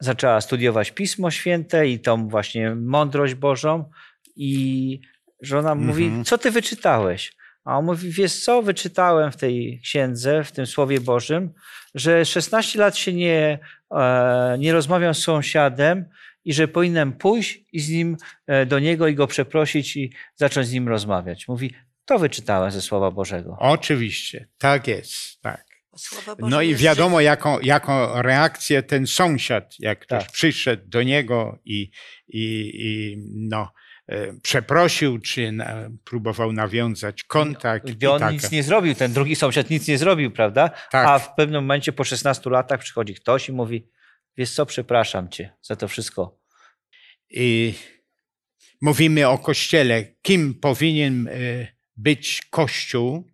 zaczęła 0.00 0.40
studiować 0.40 0.90
Pismo 0.90 1.30
Święte 1.30 1.88
i 1.88 2.00
tą 2.00 2.28
właśnie 2.28 2.74
mądrość 2.74 3.34
Bożą 3.34 3.90
i 4.36 5.00
żona 5.42 5.74
mówi, 5.74 6.04
Mhm. 6.04 6.24
co 6.24 6.38
ty 6.38 6.50
wyczytałeś? 6.50 7.32
A 7.64 7.78
on 7.78 7.84
mówi, 7.84 8.10
wiesz 8.10 8.44
co, 8.44 8.62
wyczytałem 8.62 9.32
w 9.32 9.36
tej 9.36 9.80
księdze, 9.84 10.44
w 10.44 10.52
tym 10.52 10.66
Słowie 10.66 11.00
Bożym, 11.00 11.52
że 11.94 12.24
16 12.24 12.78
lat 12.78 12.96
się 12.96 13.12
nie, 13.12 13.58
e, 13.90 14.56
nie 14.58 14.72
rozmawiam 14.72 15.14
z 15.14 15.18
sąsiadem 15.18 16.04
i 16.44 16.52
że 16.52 16.68
powinienem 16.68 17.12
pójść 17.12 17.60
i 17.72 17.80
z 17.80 17.88
nim 17.90 18.16
e, 18.46 18.66
do 18.66 18.78
niego 18.78 19.08
i 19.08 19.14
go 19.14 19.26
przeprosić 19.26 19.96
i 19.96 20.12
zacząć 20.36 20.66
z 20.66 20.72
nim 20.72 20.88
rozmawiać. 20.88 21.48
Mówi, 21.48 21.74
to 22.04 22.18
wyczytałem 22.18 22.70
ze 22.70 22.80
Słowa 22.82 23.10
Bożego. 23.10 23.56
Oczywiście, 23.60 24.48
tak 24.58 24.88
jest, 24.88 25.40
tak. 25.40 25.64
No 26.38 26.62
i 26.62 26.74
wiadomo, 26.74 27.20
jaką, 27.20 27.60
jaką 27.60 28.22
reakcję 28.22 28.82
ten 28.82 29.06
sąsiad, 29.06 29.74
jak 29.78 29.98
ktoś 30.00 30.22
Tak. 30.24 30.32
przyszedł 30.32 30.82
do 30.88 31.02
niego 31.02 31.58
i, 31.64 31.90
i, 32.28 32.70
i 32.74 33.16
no, 33.34 33.72
przeprosił, 34.42 35.18
czy 35.18 35.52
na, 35.52 35.90
próbował 36.04 36.52
nawiązać 36.52 37.22
kontakt. 37.22 37.90
Gdy 37.90 38.06
i 38.06 38.08
on 38.08 38.20
tak. 38.20 38.32
nic 38.32 38.50
nie 38.50 38.62
zrobił, 38.62 38.94
ten 38.94 39.12
drugi 39.12 39.36
sąsiad 39.36 39.70
nic 39.70 39.88
nie 39.88 39.98
zrobił, 39.98 40.30
prawda? 40.30 40.68
Tak. 40.68 41.08
A 41.08 41.18
w 41.18 41.34
pewnym 41.34 41.62
momencie 41.62 41.92
po 41.92 42.04
16 42.04 42.50
latach 42.50 42.80
przychodzi 42.80 43.14
ktoś 43.14 43.48
i 43.48 43.52
mówi, 43.52 43.88
wiesz 44.36 44.50
co, 44.50 44.66
przepraszam 44.66 45.28
cię 45.28 45.52
za 45.62 45.76
to 45.76 45.88
wszystko. 45.88 46.38
I 47.30 47.74
mówimy 48.80 49.28
o 49.28 49.38
Kościele, 49.38 50.04
kim 50.22 50.54
powinien 50.54 51.28
e, 51.28 51.32
być 51.96 52.42
Kościół. 52.50 53.32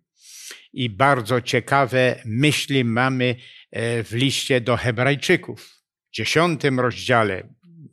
I 0.73 0.89
bardzo 0.89 1.41
ciekawe 1.41 2.21
myśli 2.25 2.85
mamy 2.85 3.35
e, 3.71 4.03
w 4.03 4.11
liście 4.11 4.61
do 4.61 4.77
Hebrajczyków, 4.77 5.81
w 6.09 6.15
dziesiątym 6.15 6.79
rozdziale. 6.79 7.43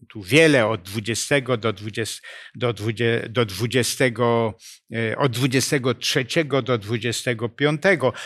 Tu 0.08 0.22
wiele 0.22 0.66
od 0.66 0.82
20 0.82 1.40
do 1.56 1.72
20, 1.72 2.22
do 2.54 2.72
20, 2.72 3.28
do 3.28 3.44
20 3.44 4.04
e, 4.04 5.16
od 5.16 5.32
23 5.32 6.26
do 6.44 6.78
25, 6.78 7.82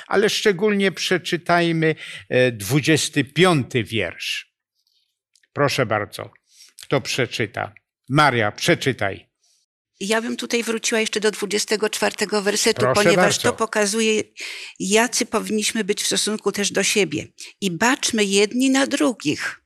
ale 0.06 0.30
szczególnie 0.30 0.92
przeczytajmy 0.92 1.94
e, 2.28 2.52
25 2.52 3.66
wiersz. 3.84 4.52
Proszę 5.52 5.86
bardzo, 5.86 6.30
kto 6.82 7.00
przeczyta? 7.00 7.72
Maria, 8.08 8.52
przeczytaj. 8.52 9.30
Ja 10.00 10.22
bym 10.22 10.36
tutaj 10.36 10.62
wróciła 10.62 11.00
jeszcze 11.00 11.20
do 11.20 11.30
24 11.30 12.42
wersetu, 12.42 12.80
Proszę 12.80 13.02
ponieważ 13.02 13.34
bardzo. 13.34 13.42
to 13.42 13.52
pokazuje, 13.52 14.22
jacy 14.78 15.26
powinniśmy 15.26 15.84
być 15.84 16.02
w 16.02 16.06
stosunku 16.06 16.52
też 16.52 16.72
do 16.72 16.82
siebie. 16.82 17.26
I 17.60 17.70
baczmy 17.70 18.24
jedni 18.24 18.70
na 18.70 18.86
drugich 18.86 19.60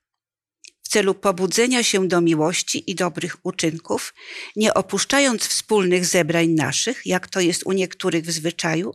celu 0.95 1.15
pobudzenia 1.15 1.83
się 1.83 2.09
do 2.09 2.21
miłości 2.21 2.91
i 2.91 2.95
dobrych 2.95 3.37
uczynków, 3.43 4.15
nie 4.57 4.75
opuszczając 4.75 5.47
wspólnych 5.47 6.07
zebrań 6.07 6.49
naszych, 6.49 7.07
jak 7.07 7.29
to 7.29 7.41
jest 7.41 7.67
u 7.67 7.73
niektórych 7.73 8.25
w 8.25 8.31
zwyczaju, 8.31 8.95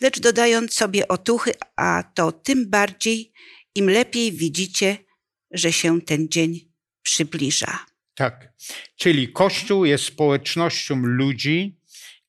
lecz 0.00 0.20
dodając 0.20 0.74
sobie 0.74 1.08
otuchy, 1.08 1.52
a 1.76 2.04
to 2.14 2.32
tym 2.32 2.70
bardziej, 2.70 3.32
im 3.74 3.90
lepiej 3.90 4.32
widzicie, 4.32 4.96
że 5.50 5.72
się 5.72 6.00
ten 6.00 6.28
dzień 6.28 6.60
przybliża. 7.02 7.78
Tak. 8.14 8.52
Czyli 8.96 9.32
Kościół 9.32 9.84
jest 9.84 10.04
społecznością 10.04 10.96
ludzi, 10.96 11.80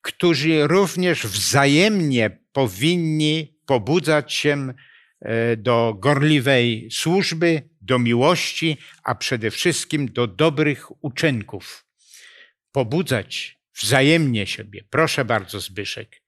którzy 0.01 0.67
również 0.67 1.27
wzajemnie 1.27 2.39
powinni 2.51 3.59
pobudzać 3.65 4.33
się 4.33 4.73
e, 5.21 5.57
do 5.57 5.95
gorliwej 5.99 6.89
służby, 6.91 7.69
do 7.89 7.99
miłości, 7.99 8.77
a 9.03 9.15
przede 9.15 9.51
wszystkim 9.51 10.07
do 10.13 10.27
dobrych 10.27 11.03
uczynków. 11.03 11.85
Pobudzać 12.71 13.59
wzajemnie 13.81 14.47
siebie. 14.47 14.83
Proszę 14.89 15.25
bardzo, 15.25 15.59
Zbyszek. 15.59 16.21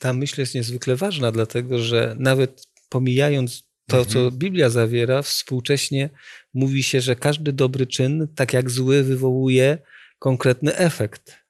ta 0.00 0.12
myśl 0.12 0.40
jest 0.40 0.54
niezwykle 0.54 0.96
ważna, 0.96 1.32
dlatego 1.32 1.78
że 1.78 2.16
nawet 2.18 2.66
pomijając 2.88 3.66
to, 3.88 3.98
Mhm. 3.98 4.12
co 4.12 4.30
Biblia 4.30 4.70
zawiera, 4.70 5.22
współcześnie 5.22 6.10
mówi 6.54 6.82
się, 6.82 7.00
że 7.00 7.16
każdy 7.16 7.52
dobry 7.52 7.86
czyn, 7.86 8.28
tak 8.36 8.52
jak 8.52 8.70
zły, 8.70 9.02
wywołuje 9.02 9.78
konkretny 10.18 10.76
efekt. 10.76 11.45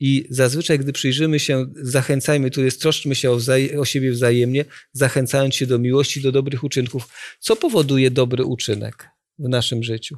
I 0.00 0.26
zazwyczaj, 0.30 0.78
gdy 0.78 0.92
przyjrzymy 0.92 1.38
się, 1.38 1.66
zachęcajmy, 1.82 2.50
tu 2.50 2.64
jest 2.64 2.80
troszczmy 2.82 3.14
się 3.14 3.30
o, 3.30 3.38
o 3.78 3.84
siebie 3.84 4.12
wzajemnie, 4.12 4.64
zachęcając 4.92 5.54
się 5.54 5.66
do 5.66 5.78
miłości, 5.78 6.20
do 6.20 6.32
dobrych 6.32 6.64
uczynków. 6.64 7.08
Co 7.40 7.56
powoduje 7.56 8.10
dobry 8.10 8.44
uczynek 8.44 9.08
w 9.38 9.48
naszym 9.48 9.82
życiu? 9.82 10.16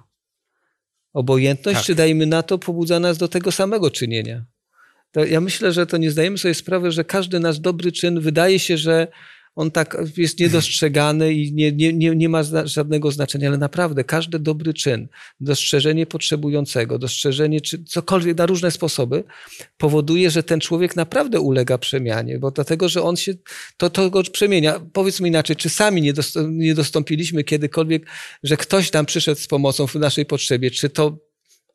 Obojętność, 1.13 1.79
Tak. 1.79 1.87
czy 1.87 1.95
dajmy 1.95 2.27
na 2.27 2.43
to, 2.43 2.59
pobudza 2.59 3.01
nas 3.01 3.19
do 3.19 3.29
tego 3.29 3.53
samego 3.53 3.91
czynienia? 3.91 4.45
To 5.13 5.25
ja 5.25 5.41
myślę, 5.41 5.73
że 5.73 5.87
to 5.87 5.97
nie 5.97 6.11
zdajemy 6.11 6.39
sobie 6.39 6.55
sprawy, 6.55 6.93
że 6.93 7.05
każdy 7.05 7.41
nasz 7.41 7.59
dobry 7.59 7.93
czyn 7.93 8.21
wydaje 8.21 8.59
się, 8.59 8.79
że 8.79 9.09
on 9.57 9.71
tak 9.71 9.97
jest 10.17 10.41
niedostrzegany 10.41 11.35
i 11.35 11.53
nie, 11.53 11.73
nie, 11.73 11.93
nie, 11.93 12.17
nie 12.17 12.29
ma 12.29 12.43
zna- 12.43 12.67
żadnego 12.67 13.11
znaczenia, 13.11 13.49
ale 13.49 13.59
naprawdę 13.59 14.05
każdy 14.05 14.39
dobry 14.39 14.75
czyn, 14.75 15.09
dostrzeżenie 15.41 16.07
potrzebującego, 16.07 16.99
dostrzeżenie 16.99 17.61
czy 17.61 17.85
cokolwiek 17.85 18.39
na 18.39 18.47
różne 18.47 18.71
sposoby 18.71 19.25
powoduje, 19.79 20.31
że 20.31 20.43
ten 20.43 20.61
człowiek 20.61 20.97
naprawdę 20.97 21.41
ulega 21.41 21.79
przemianie, 21.79 22.39
bo 22.39 22.51
dlatego, 22.51 22.89
że 22.89 23.03
on 23.03 23.17
się, 23.17 23.35
to, 23.77 23.91
to 23.91 24.11
go 24.11 24.23
przemienia. 24.23 24.81
Powiedzmy 24.93 25.29
inaczej, 25.29 25.57
czy 25.57 25.69
sami 25.69 26.03
nie, 26.03 26.13
dost, 26.13 26.39
nie 26.49 26.75
dostąpiliśmy 26.75 27.45
kiedykolwiek, 27.45 28.07
że 28.43 28.57
ktoś 28.57 28.93
nam 28.93 29.07
przyszedł 29.07 29.41
z 29.41 29.47
pomocą 29.47 29.87
w 29.87 29.95
naszej 29.95 30.27
potrzebie, 30.27 30.71
czy 30.71 30.91
to 30.91 31.19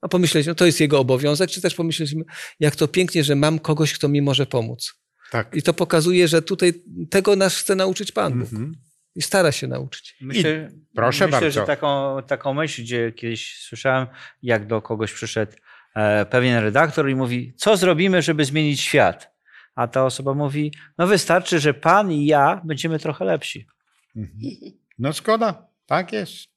a 0.01 0.07
pomyśleliśmy, 0.07 0.51
no 0.51 0.55
to 0.55 0.65
jest 0.65 0.79
jego 0.79 0.99
obowiązek, 0.99 1.49
czy 1.49 1.61
też 1.61 1.75
pomyśleliśmy, 1.75 2.23
jak 2.59 2.75
to 2.75 2.87
pięknie, 2.87 3.23
że 3.23 3.35
mam 3.35 3.59
kogoś, 3.59 3.93
kto 3.93 4.09
mi 4.09 4.21
może 4.21 4.45
pomóc. 4.45 4.93
Tak. 5.31 5.55
I 5.55 5.61
to 5.61 5.73
pokazuje, 5.73 6.27
że 6.27 6.41
tutaj 6.41 6.73
tego 7.09 7.35
nas 7.35 7.57
chce 7.57 7.75
nauczyć 7.75 8.11
Pan 8.11 8.39
Bóg. 8.39 8.53
Mhm. 8.53 8.75
I 9.15 9.21
stara 9.21 9.51
się 9.51 9.67
nauczyć. 9.67 10.15
Myślę, 10.21 10.69
proszę 10.95 11.25
myślę, 11.25 11.41
bardzo. 11.41 11.51
że 11.51 11.65
taką, 11.65 12.17
taką 12.27 12.53
myśl, 12.53 12.81
gdzie 12.81 13.11
kiedyś 13.11 13.59
słyszałem, 13.59 14.07
jak 14.43 14.67
do 14.67 14.81
kogoś 14.81 15.13
przyszedł 15.13 15.51
e, 15.95 16.25
pewien 16.25 16.63
redaktor 16.63 17.09
i 17.09 17.15
mówi, 17.15 17.53
co 17.57 17.77
zrobimy, 17.77 18.21
żeby 18.21 18.45
zmienić 18.45 18.81
świat? 18.81 19.35
A 19.75 19.87
ta 19.87 20.05
osoba 20.05 20.33
mówi, 20.33 20.73
no 20.97 21.07
wystarczy, 21.07 21.59
że 21.59 21.73
pan 21.73 22.11
i 22.11 22.25
ja 22.25 22.61
będziemy 22.65 22.99
trochę 22.99 23.25
lepsi. 23.25 23.67
Mhm. 24.15 24.39
No 24.99 25.13
zgoda, 25.13 25.67
tak 25.85 26.13
jest. 26.13 26.47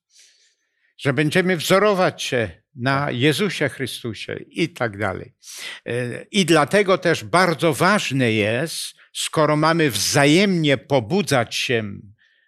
Że 0.98 1.12
będziemy 1.12 1.56
wzorować 1.56 2.22
się 2.22 2.50
na 2.78 3.10
Jezusie 3.10 3.68
Chrystusie 3.68 4.36
i 4.48 4.68
tak 4.68 4.98
dalej. 4.98 5.34
E, 5.86 6.24
I 6.30 6.44
dlatego 6.44 6.98
też 6.98 7.24
bardzo 7.24 7.74
ważne 7.74 8.32
jest, 8.32 8.94
skoro 9.12 9.56
mamy 9.56 9.90
wzajemnie 9.90 10.76
pobudzać 10.76 11.54
się 11.54 11.84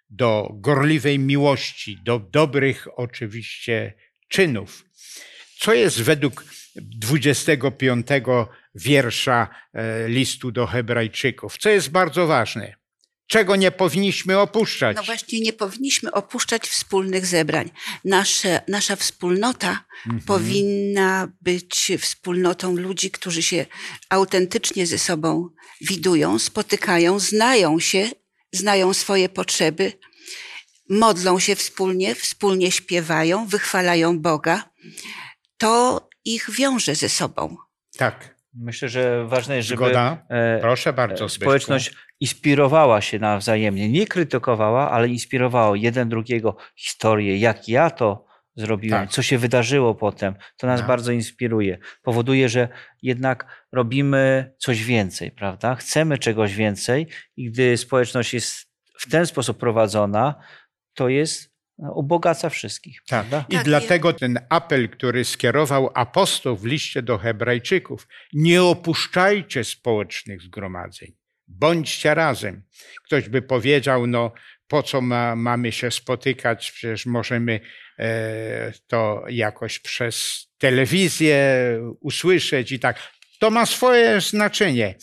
do 0.09 0.49
gorliwej 0.53 1.19
miłości, 1.19 1.97
do 2.03 2.19
dobrych 2.19 2.87
oczywiście 2.95 3.93
czynów. 4.27 4.85
Co 5.59 5.73
jest 5.73 6.01
według 6.01 6.45
25 6.75 8.07
wiersza 8.75 9.47
e, 9.73 10.07
listu 10.09 10.51
do 10.51 10.67
Hebrajczyków? 10.67 11.57
Co 11.57 11.69
jest 11.69 11.91
bardzo 11.91 12.27
ważne? 12.27 12.80
Czego 13.31 13.55
nie 13.55 13.71
powinniśmy 13.71 14.39
opuszczać? 14.39 14.97
No 14.97 15.03
właśnie, 15.03 15.39
nie 15.39 15.53
powinniśmy 15.53 16.11
opuszczać 16.11 16.67
wspólnych 16.67 17.25
zebrań. 17.25 17.69
Nasze, 18.05 18.61
nasza 18.67 18.95
wspólnota 18.95 19.83
Mhm. 20.05 20.23
powinna 20.25 21.27
być 21.41 21.91
wspólnotą 21.99 22.75
ludzi, 22.75 23.11
którzy 23.11 23.43
się 23.43 23.65
autentycznie 24.09 24.87
ze 24.87 24.97
sobą 24.97 25.49
widują, 25.81 26.39
spotykają, 26.39 27.19
znają 27.19 27.79
się, 27.79 28.09
znają 28.51 28.93
swoje 28.93 29.29
potrzeby, 29.29 29.93
modlą 30.89 31.39
się 31.39 31.55
wspólnie, 31.55 32.15
wspólnie 32.15 32.71
śpiewają, 32.71 33.47
wychwalają 33.47 34.19
Boga. 34.19 34.69
To 35.57 36.09
ich 36.25 36.49
wiąże 36.51 36.95
ze 36.95 37.09
sobą. 37.09 37.57
Tak, 37.97 38.35
Myślę, 38.53 38.89
że 38.89 39.25
ważne 39.27 39.55
jest, 39.55 39.67
żeby 39.69 39.77
zgoda. 39.83 40.25
e, 40.29 40.59
Proszę 40.61 40.93
bardzo. 40.93 41.29
Zbyszku. 41.29 41.41
społeczność 41.43 41.91
inspirowała 42.21 43.01
się 43.01 43.19
nawzajemnie. 43.19 43.89
Nie 43.89 44.07
krytykowała, 44.07 44.91
ale 44.91 45.07
inspirowała 45.07 45.77
jeden 45.77 46.09
drugiego 46.09 46.57
historię, 46.75 47.37
jak 47.37 47.69
ja 47.69 47.89
to 47.89 48.25
zrobiłem, 48.55 49.01
Tak. 49.01 49.09
co 49.09 49.21
się 49.21 49.37
wydarzyło 49.37 49.95
potem. 49.95 50.35
To 50.57 50.67
nas 50.67 50.79
Tak. 50.79 50.87
bardzo 50.87 51.11
inspiruje. 51.11 51.77
Powoduje, 52.01 52.49
że 52.49 52.69
jednak 53.01 53.65
robimy 53.71 54.53
coś 54.57 54.83
więcej, 54.83 55.31
prawda? 55.31 55.75
Chcemy 55.75 56.17
czegoś 56.17 56.55
więcej 56.55 57.07
i 57.37 57.51
gdy 57.51 57.77
społeczność 57.77 58.33
jest 58.33 58.71
w 58.99 59.09
ten 59.11 59.27
sposób 59.27 59.57
prowadzona, 59.57 60.35
to 60.93 61.09
jest 61.09 61.51
no, 61.77 61.93
ubogaca 61.93 62.49
wszystkich. 62.49 63.01
Tak. 63.07 63.25
Prawda? 63.27 63.45
I 63.49 63.55
Tak, 63.55 63.65
dlatego 63.65 64.13
ten 64.13 64.39
apel, 64.49 64.89
który 64.89 65.25
skierował 65.25 65.89
apostoł 65.93 66.55
w 66.57 66.65
liście 66.65 67.01
do 67.01 67.17
Hebrajczyków, 67.17 68.07
nie 68.33 68.63
opuszczajcie 68.63 69.63
społecznych 69.63 70.41
zgromadzeń, 70.41 71.11
bądźcie 71.59 72.13
razem. 72.13 72.63
Ktoś 73.05 73.29
by 73.29 73.41
powiedział, 73.41 74.07
no 74.07 74.31
po 74.67 74.83
co 74.83 75.01
ma, 75.01 75.35
mamy 75.35 75.71
się 75.71 75.91
spotykać, 75.91 76.71
przecież 76.71 77.05
możemy 77.05 77.59
e, 77.99 78.73
to 78.87 79.23
jakoś 79.29 79.79
przez 79.79 80.47
telewizję 80.57 81.37
usłyszeć 81.99 82.71
i 82.71 82.79
tak. 82.79 83.11
To 83.39 83.49
ma 83.49 83.65
swoje 83.65 84.21
znaczenie, 84.21 84.95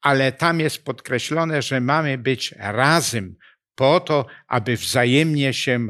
ale 0.00 0.32
tam 0.32 0.60
jest 0.60 0.84
podkreślone, 0.84 1.62
że 1.62 1.80
mamy 1.80 2.18
być 2.18 2.54
razem 2.58 3.36
po 3.74 4.00
to, 4.00 4.26
aby 4.48 4.76
wzajemnie 4.76 5.54
się 5.54 5.86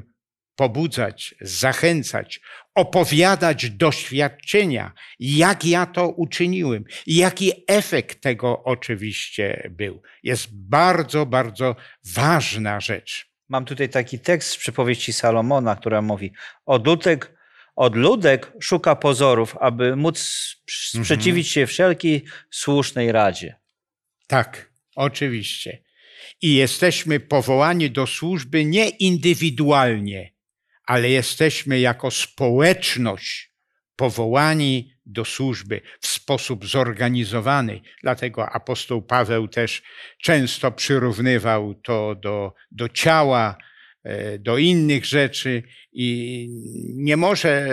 pobudzać, 0.57 1.35
zachęcać, 1.41 2.41
opowiadać 2.77 3.71
doświadczenia, 3.71 4.93
jak 5.19 5.65
ja 5.65 5.87
to 5.87 6.09
uczyniłem, 6.09 6.85
jaki 7.07 7.53
efekt 7.69 8.21
tego 8.21 8.65
oczywiście 8.65 9.71
był. 9.71 10.03
Jest 10.23 10.49
bardzo, 10.53 11.27
bardzo 11.27 11.77
ważna 12.15 12.81
rzecz. 12.81 13.31
Mam 13.49 13.65
tutaj 13.65 13.89
taki 13.89 14.19
tekst 14.19 14.51
z 14.51 14.57
przypowieści 14.57 15.13
Salomona, 15.13 15.77
która 15.77 16.03
mówi: 16.03 16.33
Odludek, 16.67 17.37
odludek 17.77 18.53
szuka 18.61 18.97
pozorów, 18.97 19.57
aby 19.61 19.97
móc 19.97 20.19
sprzeciwić 20.71 21.49
się 21.49 21.67
wszelkiej 21.67 22.25
słusznej 22.51 23.13
radzie. 23.13 23.57
Tak, 24.27 24.73
oczywiście. 24.97 25.83
I 26.43 26.55
jesteśmy 26.55 27.21
powołani 27.21 27.91
do 27.91 28.07
służby 28.07 28.65
nie 28.65 28.89
indywidualnie, 28.89 30.36
ale 30.87 31.11
jesteśmy 31.11 31.81
jako 31.81 32.11
społeczność 32.11 33.53
powołani 33.97 34.97
do 35.07 35.25
służby 35.25 35.81
w 36.01 36.07
sposób 36.07 36.67
zorganizowany. 36.67 37.81
Dlatego 38.03 38.49
apostoł 38.49 39.03
Paweł 39.03 39.49
też 39.49 39.83
często 40.23 40.73
przyrównywał 40.73 41.75
to 41.75 42.15
do, 42.15 42.55
do 42.71 42.89
ciała, 42.89 43.57
e, 44.05 44.39
do 44.39 44.59
innych 44.59 45.05
rzeczy 45.05 45.63
i 45.93 46.49
nie 46.95 47.17
może 47.17 47.51
e, 47.51 47.69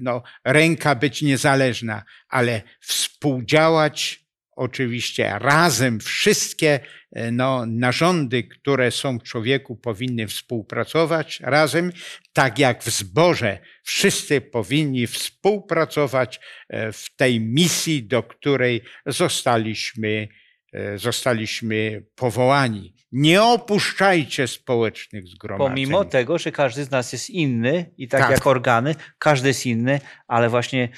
no, 0.00 0.22
ręka 0.44 0.94
być 0.94 1.22
niezależna, 1.22 2.02
ale 2.28 2.62
współdziałać 2.80 4.29
oczywiście 4.60 5.38
razem 5.38 6.00
wszystkie 6.00 6.80
e, 7.12 7.30
no, 7.30 7.66
narządy, 7.66 8.42
które 8.42 8.90
są 8.90 9.18
w 9.18 9.22
człowieku, 9.22 9.76
powinny 9.76 10.26
współpracować 10.26 11.40
razem, 11.40 11.92
tak 12.32 12.58
jak 12.58 12.82
w 12.82 12.90
zborze. 12.90 13.58
Wszyscy 13.82 14.40
powinni 14.40 15.06
współpracować 15.06 16.40
e, 16.68 16.92
w 16.92 17.16
tej 17.16 17.40
misji, 17.40 18.04
do 18.04 18.22
której 18.22 18.82
zostaliśmy, 19.06 20.28
e, 20.72 20.98
zostaliśmy 20.98 22.04
powołani. 22.14 22.94
Nie 23.12 23.42
opuszczajcie 23.42 24.48
społecznych 24.48 25.26
zgromadzeń. 25.26 25.68
Pomimo 25.68 26.04
tego, 26.04 26.38
że 26.38 26.52
każdy 26.52 26.84
z 26.84 26.90
nas 26.90 27.12
jest 27.12 27.30
inny 27.30 27.90
i 27.96 28.08
tak, 28.08 28.20
Tak. 28.20 28.30
jak 28.30 28.46
organy, 28.46 28.94
każdy 29.18 29.48
jest 29.48 29.66
inny, 29.66 30.00
ale 30.28 30.48
właśnie 30.48 30.88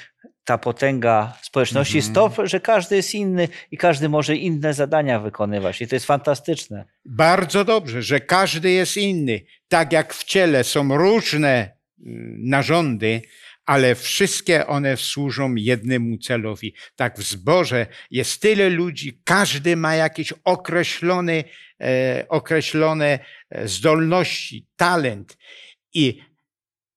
ta 0.44 0.59
potęga 0.59 1.38
społeczności 1.42 1.96
jest 1.96 2.12
to, 2.12 2.33
że 2.44 2.61
każdy 2.61 2.96
jest 2.96 3.14
inny 3.14 3.48
i 3.70 3.76
każdy 3.76 4.09
może 4.09 4.37
inne 4.37 4.74
zadania 4.74 5.20
wykonywać. 5.20 5.83
I 5.83 5.87
to 5.87 5.96
jest 5.96 6.07
fantastyczne. 6.07 6.85
Bardzo 7.05 7.64
dobrze, 7.64 8.02
że 8.02 8.20
każdy 8.20 8.70
jest 8.70 8.96
inny. 8.96 9.40
Tak 9.68 9.92
jak 9.92 10.14
w 10.14 10.24
ciele 10.24 10.64
są 10.64 10.97
różne 10.97 11.76
mm, 12.07 12.49
narządy, 12.49 13.22
ale 13.66 13.95
wszystkie 13.95 14.66
one 14.66 14.97
służą 14.97 15.55
jednemu 15.55 16.18
celowi. 16.18 16.74
Tak 16.97 17.18
w 17.18 17.22
zborze 17.22 17.86
jest 18.11 18.43
tyle 18.43 18.70
ludzi, 18.70 19.20
każdy 19.24 19.76
ma 19.76 19.95
jakieś 19.95 20.32
określone, 20.45 21.45
e, 21.80 22.26
określone 22.28 23.18
e, 23.51 23.68
zdolności, 23.68 24.66
talent 24.76 25.38
i 25.95 26.32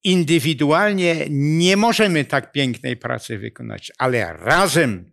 indywidualnie 0.05 1.25
nie 1.29 1.77
możemy 1.77 2.25
tak 2.25 2.51
pięknej 2.51 2.97
pracy 2.97 3.37
wykonać, 3.37 3.91
ale 3.97 4.33
razem 4.33 5.11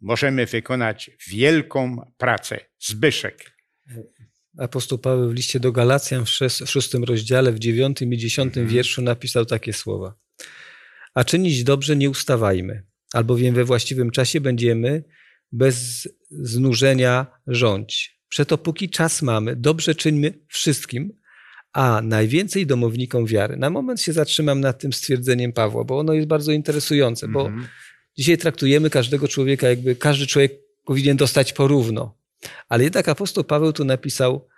możemy 0.00 0.46
wykonać 0.46 1.10
wielką 1.28 2.10
pracę. 2.18 2.60
Zbyszek. 2.80 3.56
Apostoł 4.58 4.98
Paweł 4.98 5.30
w 5.30 5.34
liście 5.34 5.60
do 5.60 5.72
Galacjan 5.72 6.24
w 6.24 6.28
szes- 6.28 6.66
w 6.66 6.70
szóstym 6.70 7.04
rozdziale, 7.04 7.52
w 7.52 7.58
dziewiątym 7.58 8.12
i 8.12 8.18
dziesiątym 8.18 8.62
Mhm. 8.62 8.74
wierszu 8.76 9.02
napisał 9.02 9.46
takie 9.46 9.72
słowa. 9.72 10.14
A 11.14 11.24
czynić 11.24 11.64
dobrze 11.64 11.96
nie 11.96 12.10
ustawajmy, 12.10 12.82
albowiem 13.12 13.54
we 13.54 13.64
właściwym 13.64 14.10
czasie 14.10 14.40
będziemy 14.40 15.04
bez 15.52 16.08
znużenia 16.30 17.26
rządź. 17.46 18.18
Przeto 18.28 18.58
póki 18.58 18.90
czas 18.90 19.22
mamy, 19.22 19.56
dobrze 19.56 19.94
czyńmy 19.94 20.38
wszystkim, 20.48 21.18
a 21.72 22.00
najwięcej 22.04 22.66
domownikom 22.66 23.26
wiary. 23.26 23.56
Na 23.56 23.70
moment 23.70 24.00
się 24.00 24.12
zatrzymam 24.12 24.60
nad 24.60 24.78
tym 24.78 24.92
stwierdzeniem 24.92 25.52
Pawła, 25.52 25.84
bo 25.84 25.98
ono 25.98 26.12
jest 26.12 26.28
bardzo 26.28 26.52
interesujące, 26.52 27.28
bo 27.28 27.46
Mhm. 27.46 27.66
dzisiaj 28.18 28.38
traktujemy 28.38 28.90
każdego 28.90 29.28
człowieka, 29.28 29.68
jakby 29.68 29.96
każdy 29.96 30.26
człowiek 30.26 30.52
powinien 30.84 31.16
dostać 31.16 31.52
porówno. 31.52 32.18
Ale 32.68 32.84
jednak 32.84 33.08
apostoł 33.08 33.44
Paweł 33.44 33.72
tu 33.72 33.84
napisał, 33.84 34.48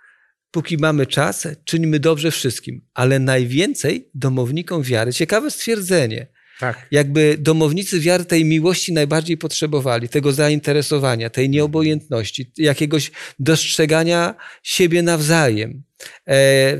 póki 0.51 0.77
mamy 0.77 1.05
czas, 1.05 1.47
czyńmy 1.65 1.99
dobrze 1.99 2.31
wszystkim, 2.31 2.81
ale 2.93 3.19
najwięcej 3.19 4.09
domownikom 4.13 4.83
wiary. 4.83 5.13
Ciekawe 5.13 5.51
stwierdzenie. 5.51 6.27
Tak. 6.59 6.87
Jakby 6.91 7.37
domownicy 7.39 7.99
wiary 7.99 8.25
tej 8.25 8.45
miłości 8.45 8.93
najbardziej 8.93 9.37
potrzebowali, 9.37 10.09
tego 10.09 10.33
zainteresowania, 10.33 11.29
tej 11.29 11.49
nieobojętności, 11.49 12.51
jakiegoś 12.57 13.11
dostrzegania 13.39 14.35
siebie 14.63 15.01
nawzajem, 15.01 15.83
e, 16.27 16.35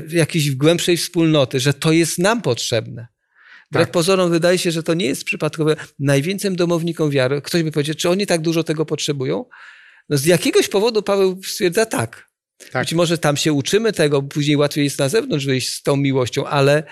jakiejś 0.08 0.50
głębszej 0.50 0.96
wspólnoty, 0.96 1.60
że 1.60 1.74
to 1.74 1.92
jest 1.92 2.18
nam 2.18 2.42
potrzebne. 2.42 3.06
Wbrew 3.70 3.86
Tak. 3.86 3.92
pozorom 3.92 4.30
wydaje 4.30 4.58
się, 4.58 4.70
że 4.70 4.82
to 4.82 4.94
nie 4.94 5.06
jest 5.06 5.24
przypadkowe. 5.24 5.76
Najwięcej 5.98 6.56
domownikom 6.56 7.10
wiary, 7.10 7.42
ktoś 7.42 7.62
by 7.62 7.72
powiedział, 7.72 7.94
czy 7.94 8.10
oni 8.10 8.26
tak 8.26 8.40
dużo 8.40 8.64
tego 8.64 8.86
potrzebują? 8.86 9.44
No 10.08 10.16
z 10.16 10.24
jakiegoś 10.24 10.68
powodu 10.68 11.02
Paweł 11.02 11.42
stwierdza 11.42 11.86
tak. 11.86 12.26
Tak. 12.72 12.82
Być 12.84 12.94
może 12.94 13.18
tam 13.18 13.36
się 13.36 13.52
uczymy 13.52 13.92
tego, 13.92 14.22
później 14.22 14.56
łatwiej 14.56 14.84
jest 14.84 14.98
na 14.98 15.08
zewnątrz 15.08 15.46
wyjść 15.46 15.68
z 15.68 15.82
tą 15.82 15.96
miłością, 15.96 16.46
ale 16.46 16.82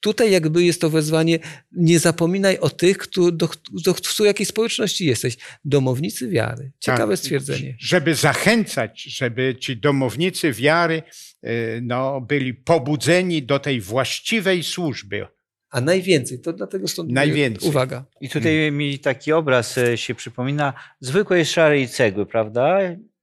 tutaj 0.00 0.30
jakby 0.30 0.64
jest 0.64 0.80
to 0.80 0.90
wezwanie, 0.90 1.38
nie 1.72 1.98
zapominaj 1.98 2.58
o 2.58 2.70
tych, 2.70 2.98
kto, 2.98 3.32
do, 3.32 3.48
do, 3.84 3.94
w 3.94 4.20
jakiej 4.20 4.46
społeczności 4.46 5.06
jesteś. 5.06 5.36
Domownicy 5.64 6.28
wiary. 6.28 6.72
Ciekawe 6.78 7.12
Tak. 7.12 7.18
stwierdzenie. 7.18 7.76
Żeby 7.80 8.14
zachęcać, 8.14 9.02
żeby 9.02 9.56
ci 9.60 9.76
domownicy 9.76 10.52
wiary 10.52 11.02
y, 11.44 11.80
no, 11.82 12.20
byli 12.20 12.54
pobudzeni 12.54 13.42
do 13.42 13.58
tej 13.58 13.80
właściwej 13.80 14.62
służby. 14.62 15.26
A 15.70 15.80
najwięcej, 15.80 16.40
to 16.40 16.52
dlatego 16.52 16.88
stąd 16.88 17.10
Najwięcej. 17.12 17.68
uwaga. 17.68 18.04
I 18.20 18.28
tutaj 18.28 18.72
mi 18.72 18.98
taki 18.98 19.32
obraz 19.32 19.78
e, 19.78 19.96
się 19.96 20.14
przypomina 20.14 20.72
zwykłej 21.00 21.44
szarej 21.46 21.88
cegły, 21.88 22.26
prawda? 22.26 22.78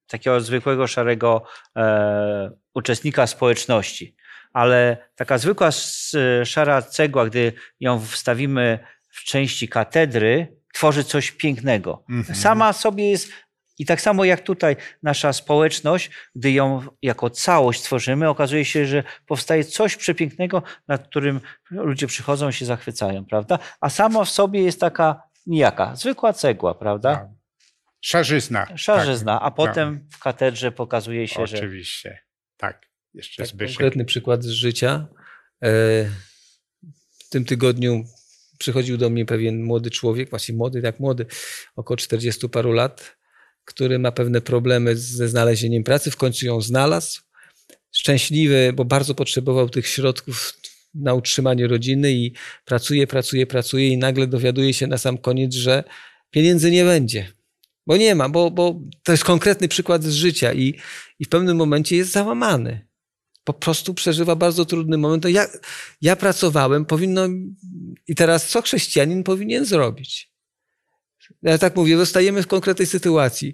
Takiego 0.07 0.41
zwykłego 0.41 0.88
szarego 0.88 1.43
e, 1.76 2.51
uczestnika 2.73 3.28
społeczności. 3.28 4.14
Ale 4.56 4.97
taka 5.16 5.38
zwykła 5.38 5.68
s- 5.68 6.16
szara 6.43 6.82
cegła, 6.82 7.26
gdy 7.26 7.53
ją 7.80 8.06
wstawimy 8.06 8.80
w 9.10 9.24
części 9.24 9.68
katedry, 9.68 10.58
tworzy 10.74 11.03
coś 11.03 11.32
pięknego. 11.32 12.03
Mhm. 12.10 12.36
Sama 12.39 12.74
sobie 12.74 13.10
jest. 13.10 13.32
I 13.80 13.86
tak 13.86 14.01
samo 14.01 14.26
jak 14.26 14.41
tutaj 14.41 14.76
nasza 15.03 15.34
społeczność, 15.34 16.12
gdy 16.36 16.51
ją 16.51 16.82
jako 17.01 17.30
całość 17.30 17.82
tworzymy, 17.82 18.30
okazuje 18.30 18.66
się, 18.66 18.86
że 18.86 19.03
powstaje 19.26 19.64
coś 19.64 19.95
przepięknego, 19.95 20.64
nad 20.88 21.08
którym 21.08 21.41
ludzie 21.72 22.08
przychodzą 22.08 22.49
i 22.49 22.53
się 22.53 22.66
zachwycają, 22.66 23.26
prawda? 23.26 23.60
A 23.82 23.89
sama 23.89 24.26
w 24.26 24.30
sobie 24.30 24.62
jest 24.64 24.80
taka 24.80 25.22
nijaka, 25.45 25.95
zwykła 25.95 26.34
cegła, 26.34 26.74
prawda? 26.74 27.16
Tak. 27.16 27.28
Szarzyzna. 28.01 28.68
Szarzyzna, 28.76 29.41
a 29.41 29.45
Tak, 29.45 29.56
potem 29.56 30.08
w 30.12 30.20
katedrze 30.20 30.72
pokazuje 30.72 31.28
się, 31.28 31.36
tak, 31.36 31.47
że 31.47 31.58
Oczywiście. 31.58 32.20
Tak. 32.58 32.94
Jeszcze 33.16 33.43
Tak, 33.43 33.47
Zbyszek. 33.47 33.76
konkretny 33.78 34.05
przykład 34.05 34.43
z 34.43 34.49
życia. 34.49 35.07
E, 35.63 35.70
W 37.20 37.30
tym 37.30 37.45
tygodniu 37.45 38.03
przychodził 38.57 38.97
do 38.97 39.09
mnie 39.09 39.26
pewien 39.26 39.63
młody 39.63 39.91
człowiek, 39.91 40.30
właśnie 40.30 40.55
młody, 40.55 40.82
jak 40.84 40.99
młody, 40.99 41.26
około 41.76 41.97
40 41.97 42.49
paru 42.49 42.72
lat, 42.72 43.18
który 43.66 43.99
ma 43.99 44.11
pewne 44.11 44.41
problemy 44.41 44.95
ze 44.97 45.28
znalezieniem 45.30 45.84
pracy. 45.84 46.11
W 46.11 46.18
końcu 46.18 46.45
ją 46.45 46.61
znalazł. 46.61 47.22
Szczęśliwy, 47.91 48.74
bo 48.76 48.86
bardzo 48.86 49.16
potrzebował 49.16 49.70
tych 49.70 49.88
środków 49.88 50.53
na 50.93 51.13
utrzymanie 51.13 51.68
rodziny 51.68 52.11
i 52.11 52.34
pracuje, 52.66 53.07
pracuje, 53.07 53.47
pracuje 53.47 53.88
i 53.88 53.97
nagle 53.97 54.28
dowiaduje 54.28 54.74
się 54.74 54.88
na 54.88 54.97
sam 54.97 55.18
koniec, 55.18 55.53
że 55.55 55.84
pieniędzy 56.32 56.72
nie 56.72 56.84
będzie. 56.86 57.32
Bo 57.88 57.97
nie 57.97 58.16
ma, 58.16 58.30
bo, 58.30 58.51
bo 58.51 58.80
to 59.03 59.11
jest 59.11 59.24
konkretny 59.24 59.68
przykład 59.68 60.03
z 60.03 60.11
życia 60.11 60.53
i, 60.53 60.80
i 61.20 61.26
w 61.26 61.30
pewnym 61.30 61.57
momencie 61.57 61.95
jest 61.95 62.11
załamany 62.11 62.88
po 63.45 63.53
prostu 63.53 63.93
przeżywa 63.93 64.35
bardzo 64.35 64.65
trudny 64.65 64.97
moment. 64.97 65.23
To 65.23 65.29
ja, 65.29 65.47
ja 66.01 66.15
pracowałem, 66.15 66.85
powinno. 66.85 67.27
I 68.07 68.15
teraz 68.15 68.49
co 68.49 68.61
chrześcijanin 68.61 69.23
powinien 69.23 69.65
zrobić? 69.65 70.31
Ja 71.41 71.57
tak 71.57 71.75
mówię, 71.75 71.97
zostajemy 71.97 72.43
w 72.43 72.47
konkretnej 72.47 72.87
sytuacji. 72.87 73.53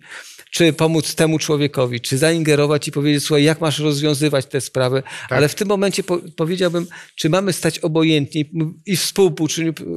Czy 0.52 0.74
pomóc 0.74 1.16
temu 1.16 1.39
człowiekowi, 1.39 2.02
czy 2.02 2.18
zaingerować 2.18 2.88
i 2.88 2.91
powiedzieć, 2.91 3.24
słuchaj, 3.24 3.43
jak 3.43 3.62
masz 3.62 3.80
rozwiązywać 3.80 4.45
tę 4.45 4.62
sprawę. 4.62 5.04
Tak. 5.04 5.32
Ale 5.32 5.49
w 5.49 5.56
tym 5.56 5.68
momencie 5.68 6.04
po, 6.04 6.20
powiedziałbym, 6.36 6.88
czy 7.16 7.30
mamy 7.30 7.54
stać 7.54 7.80
obojętni 7.80 8.52
i 8.86 8.97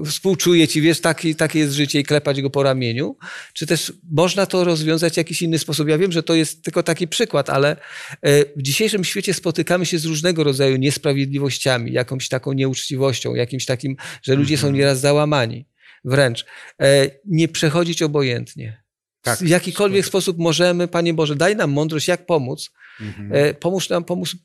współczuję 0.06 0.68
ci, 0.68 0.80
wiesz, 0.80 1.00
takie, 1.00 1.34
takie 1.34 1.58
jest 1.58 1.72
życie 1.72 2.00
i 2.00 2.04
klepać 2.04 2.42
go 2.42 2.50
po 2.50 2.62
ramieniu, 2.62 3.16
czy 3.52 3.66
też 3.66 3.92
można 4.10 4.46
to 4.46 4.64
rozwiązać 4.64 5.14
w 5.14 5.16
jakiś 5.16 5.42
inny 5.42 5.58
sposób. 5.58 5.88
Ja 5.88 5.98
wiem, 5.98 6.12
że 6.12 6.22
to 6.22 6.34
jest 6.34 6.64
tylko 6.64 6.82
taki 6.82 7.08
przykład, 7.08 7.50
ale 7.50 7.76
e, 8.22 8.44
w 8.56 8.62
dzisiejszym 8.62 9.04
świecie 9.04 9.34
spotykamy 9.34 9.86
się 9.86 9.98
z 9.98 10.04
różnego 10.04 10.44
rodzaju 10.44 10.76
niesprawiedliwościami, 10.76 11.92
jakąś 11.92 12.28
taką 12.28 12.52
nieuczciwością, 12.52 13.34
jakimś 13.34 13.66
takim, 13.66 13.96
że 14.22 14.34
ludzie 14.34 14.58
są 14.58 14.72
nieraz 14.72 15.00
załamani. 15.00 15.66
Wręcz. 16.04 16.46
E, 16.80 17.10
Nie 17.24 17.48
przechodzić 17.48 18.02
obojętnie. 18.02 18.83
Tak. 19.24 19.38
W 19.38 19.48
jakikolwiek 19.48 20.06
sposób 20.06 20.38
możemy, 20.38 20.88
Panie 20.88 21.14
Boże, 21.14 21.36
daj 21.36 21.56
nam 21.56 21.70
mądrość, 21.72 22.08
jak 22.08 22.26
pomóc. 22.26 22.70
Mhm. 23.00 23.30
E, 23.34 23.54
Pomóż 23.54 23.88
nam 23.88 24.04
pomóc. 24.04 24.36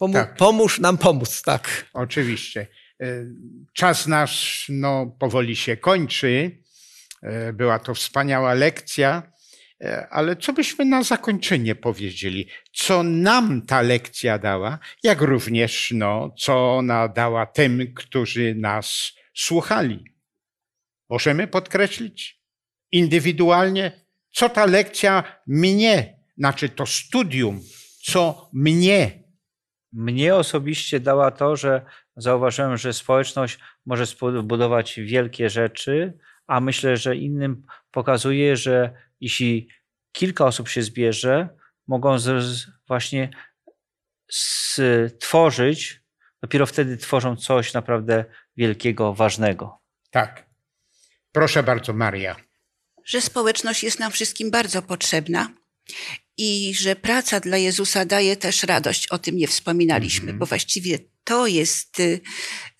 Pomu- 0.00 0.12
Tak. 0.12 0.36
Pomóż 0.36 0.78
nam 0.78 0.98
pomóc, 0.98 1.42
tak. 1.42 1.86
Oczywiście. 1.92 2.66
E, 3.00 3.06
Czas 3.72 4.06
nasz 4.06 4.66
no, 4.68 5.16
powoli 5.18 5.56
się 5.56 5.76
kończy. 5.76 6.50
E, 7.22 7.52
Była 7.52 7.78
to 7.78 7.94
wspaniała 7.94 8.54
lekcja, 8.54 9.32
ale 10.10 10.36
co 10.36 10.52
byśmy 10.52 10.84
na 10.84 11.02
zakończenie 11.02 11.74
powiedzieli? 11.74 12.48
Co 12.72 13.02
nam 13.02 13.62
ta 13.62 13.82
lekcja 13.82 14.38
dała, 14.38 14.78
jak 15.02 15.20
również 15.20 15.92
no, 15.94 16.34
co 16.38 16.76
ona 16.76 17.08
dała 17.08 17.46
tym, 17.46 17.94
którzy 17.94 18.54
nas 18.54 19.12
słuchali? 19.34 20.04
Możemy 21.10 21.46
podkreślić 21.46 22.40
indywidualnie, 22.92 23.99
co 24.32 24.48
ta 24.48 24.66
lekcja 24.66 25.24
mnie, 25.46 26.18
znaczy 26.38 26.68
to 26.68 26.86
studium, 26.86 27.60
co 28.02 28.50
mnie 28.52 29.20
mnie 29.92 30.34
osobiście 30.34 31.00
dała 31.00 31.30
to, 31.30 31.56
że 31.56 31.84
zauważyłem, 32.16 32.76
że 32.76 32.92
społeczność 32.92 33.58
może 33.86 34.06
zbudować 34.06 35.00
wielkie 35.00 35.50
rzeczy, 35.50 36.18
a 36.46 36.60
myślę, 36.60 36.96
że 36.96 37.16
innym 37.16 37.66
pokazuje, 37.90 38.56
że 38.56 38.92
jeśli 39.20 39.68
kilka 40.12 40.46
osób 40.46 40.68
się 40.68 40.82
zbierze, 40.82 41.48
mogą 41.86 42.18
z, 42.18 42.66
właśnie 42.88 43.30
stworzyć, 44.30 46.02
dopiero 46.42 46.66
wtedy 46.66 46.96
tworzą 46.96 47.36
coś 47.36 47.74
naprawdę 47.74 48.24
wielkiego, 48.56 49.14
ważnego. 49.14 49.78
Tak. 50.10 50.46
Proszę 51.32 51.62
bardzo, 51.62 51.92
Maria. 51.92 52.36
Że 53.10 53.20
społeczność 53.20 53.82
jest 53.82 53.98
nam 53.98 54.12
wszystkim 54.12 54.50
bardzo 54.50 54.82
potrzebna 54.82 55.54
i 56.36 56.74
że 56.74 56.96
praca 56.96 57.40
dla 57.40 57.56
Jezusa 57.56 58.04
daje 58.04 58.36
też 58.36 58.62
radość. 58.62 59.06
O 59.06 59.18
tym 59.18 59.36
nie 59.36 59.48
wspominaliśmy, 59.48 60.20
Mhm. 60.20 60.38
bo 60.38 60.46
właściwie 60.46 60.98
to 61.24 61.46
jest 61.46 62.00
y, 62.00 62.20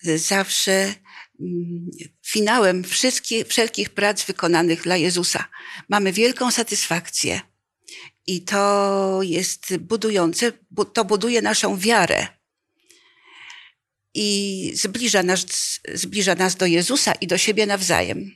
y, 0.07 0.19
zawsze 0.19 0.93
mm, 1.39 1.89
finałem 2.25 2.83
wszystkich, 2.83 3.47
wszelkich 3.47 3.89
prac 3.89 4.25
wykonanych 4.25 4.81
dla 4.83 4.97
Jezusa. 4.97 5.45
Mamy 5.89 6.13
wielką 6.13 6.51
satysfakcję 6.51 7.41
i 8.27 8.41
to 8.41 9.19
jest 9.23 9.77
budujące, 9.77 10.51
bu- 10.71 10.85
to 10.85 11.05
buduje 11.05 11.41
naszą 11.41 11.77
wiarę 11.77 12.27
i 14.13 14.71
zbliża 14.75 15.23
nas, 15.23 15.45
zbliża 15.93 16.35
nas 16.35 16.55
do 16.55 16.65
Jezusa 16.65 17.13
i 17.13 17.27
do 17.27 17.37
siebie 17.37 17.65
nawzajem. 17.65 18.31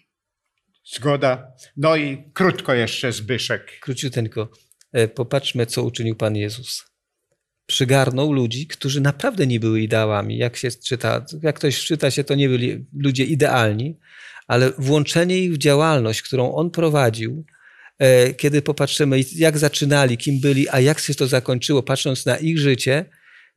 Zgoda. 0.86 1.48
No 1.78 1.96
i 1.96 2.24
krótko 2.34 2.74
jeszcze 2.74 3.12
Zbyszek. 3.12 3.80
Króciuteńko. 3.80 4.50
E, 4.94 5.08
Popatrzmy, 5.08 5.66
co 5.66 5.84
uczynił 5.84 6.16
Pan 6.16 6.36
Jezus. 6.36 6.84
Przygarnął 7.66 8.32
ludzi, 8.32 8.68
którzy 8.68 9.02
naprawdę 9.02 9.48
nie 9.48 9.60
były 9.60 9.82
ideałami. 9.82 10.38
Jak 10.38 10.58
się 10.58 10.72
czyta, 10.72 11.26
jak 11.42 11.56
ktoś 11.56 11.86
czyta 11.86 12.12
się, 12.12 12.24
to 12.24 12.36
nie 12.36 12.50
byli 12.50 12.86
ludzie 12.94 13.24
idealni, 13.24 14.00
ale 14.48 14.72
włączenie 14.78 15.40
ich 15.40 15.54
w 15.54 15.58
działalność, 15.58 16.22
którą 16.22 16.52
On 16.52 16.72
prowadził, 16.72 17.46
e, 18.00 18.34
kiedy 18.34 18.62
popatrzymy, 18.62 19.20
jak 19.36 19.58
zaczynali, 19.58 20.18
kim 20.18 20.40
byli, 20.42 20.70
a 20.70 20.80
jak 20.80 21.00
się 21.00 21.16
to 21.16 21.28
zakończyło, 21.28 21.84
patrząc 21.84 22.26
na 22.26 22.38
ich 22.38 22.60
życie, 22.60 23.06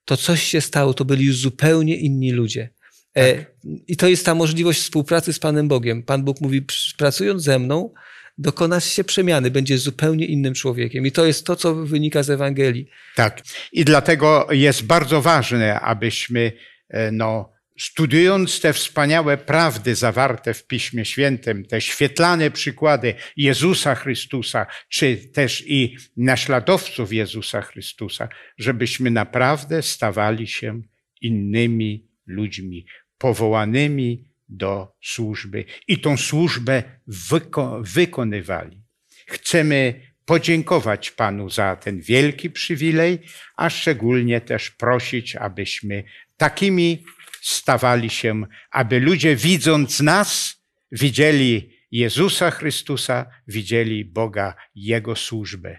to 0.04 0.16
coś 0.16 0.42
się 0.42 0.60
stało, 0.60 0.94
to 0.94 1.04
byli 1.04 1.24
już 1.24 1.36
zupełnie 1.36 1.96
inni 1.96 2.32
ludzie. 2.32 2.70
E, 3.18 3.44
I 3.88 3.96
to 3.96 4.08
jest 4.08 4.26
ta 4.26 4.34
możliwość 4.34 4.80
współpracy 4.80 5.32
z 5.32 5.38
Panem 5.38 5.68
Bogiem. 5.68 6.02
Pan 6.02 6.24
Bóg 6.24 6.40
mówi, 6.40 6.62
"Przy- 6.62 6.96
pracując 6.96 7.42
ze 7.42 7.58
mną, 7.58 7.94
dokona 8.38 8.80
się 8.80 9.04
przemiany, 9.04 9.50
będzie 9.50 9.78
zupełnie 9.78 10.26
innym 10.26 10.54
człowiekiem. 10.54 11.06
I 11.06 11.12
to 11.12 11.26
jest 11.26 11.46
to, 11.46 11.56
co 11.56 11.74
wynika 11.74 12.22
z 12.22 12.30
Ewangelii. 12.30 12.88
Tak. 13.16 13.42
I 13.72 13.84
dlatego 13.84 14.46
jest 14.50 14.86
bardzo 14.86 15.22
ważne, 15.22 15.80
abyśmy 15.80 16.52
e, 16.88 17.12
no, 17.12 17.52
studiując 17.78 18.60
te 18.60 18.72
wspaniałe 18.72 19.36
prawdy 19.36 19.94
zawarte 19.94 20.54
w 20.54 20.66
Piśmie 20.66 21.04
Świętym, 21.04 21.64
te 21.64 21.80
świetlane 21.80 22.50
przykłady 22.50 23.14
Jezusa 23.36 23.94
Chrystusa, 23.94 24.66
czy 24.88 25.16
też 25.16 25.64
i 25.66 25.96
naśladowców 26.16 27.12
Jezusa 27.12 27.62
Chrystusa, 27.62 28.28
żebyśmy 28.58 29.10
naprawdę 29.10 29.82
stawali 29.82 30.46
się 30.46 30.82
innymi 31.20 32.08
ludźmi, 32.26 32.86
powołanymi 33.18 34.24
do 34.48 34.96
służby 35.02 35.64
i 35.88 36.00
tą 36.00 36.16
służbę 36.16 36.82
wyko 37.06 37.80
wykonywali. 37.82 38.82
Chcemy 39.26 40.08
podziękować 40.24 41.10
Panu 41.10 41.50
za 41.50 41.76
ten 41.76 42.00
wielki 42.00 42.50
przywilej, 42.50 43.18
a 43.56 43.70
szczególnie 43.70 44.40
też 44.40 44.70
prosić, 44.70 45.36
abyśmy 45.36 46.04
takimi 46.36 47.04
stawali 47.42 48.10
się, 48.10 48.42
aby 48.70 49.00
ludzie 49.00 49.36
widząc 49.36 50.00
nas, 50.00 50.56
widzieli 50.92 51.78
Jezusa 51.90 52.50
Chrystusa, 52.50 53.26
widzieli 53.46 54.04
Boga, 54.04 54.54
Jego 54.74 55.16
służbę. 55.16 55.78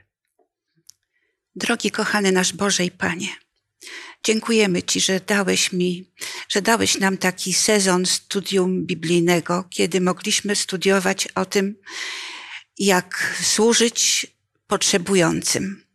Drogi 1.55 1.91
kochany 1.91 2.31
nasz 2.31 2.53
Boże 2.53 2.85
i 2.85 2.91
Panie, 2.91 3.27
dziękujemy 4.23 4.83
Ci, 4.83 5.01
że 5.01 5.19
dałeś 5.19 5.71
mi, 5.71 6.11
że 6.49 6.61
dałeś 6.61 6.97
nam 6.97 7.17
taki 7.17 7.53
sezon 7.53 8.05
studium 8.05 8.85
biblijnego, 8.85 9.63
kiedy 9.69 10.01
mogliśmy 10.01 10.55
studiować 10.55 11.27
o 11.27 11.45
tym, 11.45 11.75
jak 12.77 13.35
służyć 13.43 14.27
potrzebującym. 14.67 15.89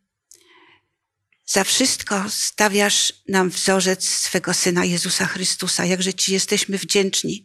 Za 1.45 1.63
wszystko 1.63 2.25
stawiasz 2.29 3.13
nam 3.27 3.49
wzorzec 3.49 4.09
swego 4.09 4.53
Syna 4.53 4.85
Jezusa 4.85 5.25
Chrystusa. 5.25 5.85
Jakże 5.85 6.13
Ci 6.13 6.33
jesteśmy 6.33 6.77
wdzięczni, 6.77 7.43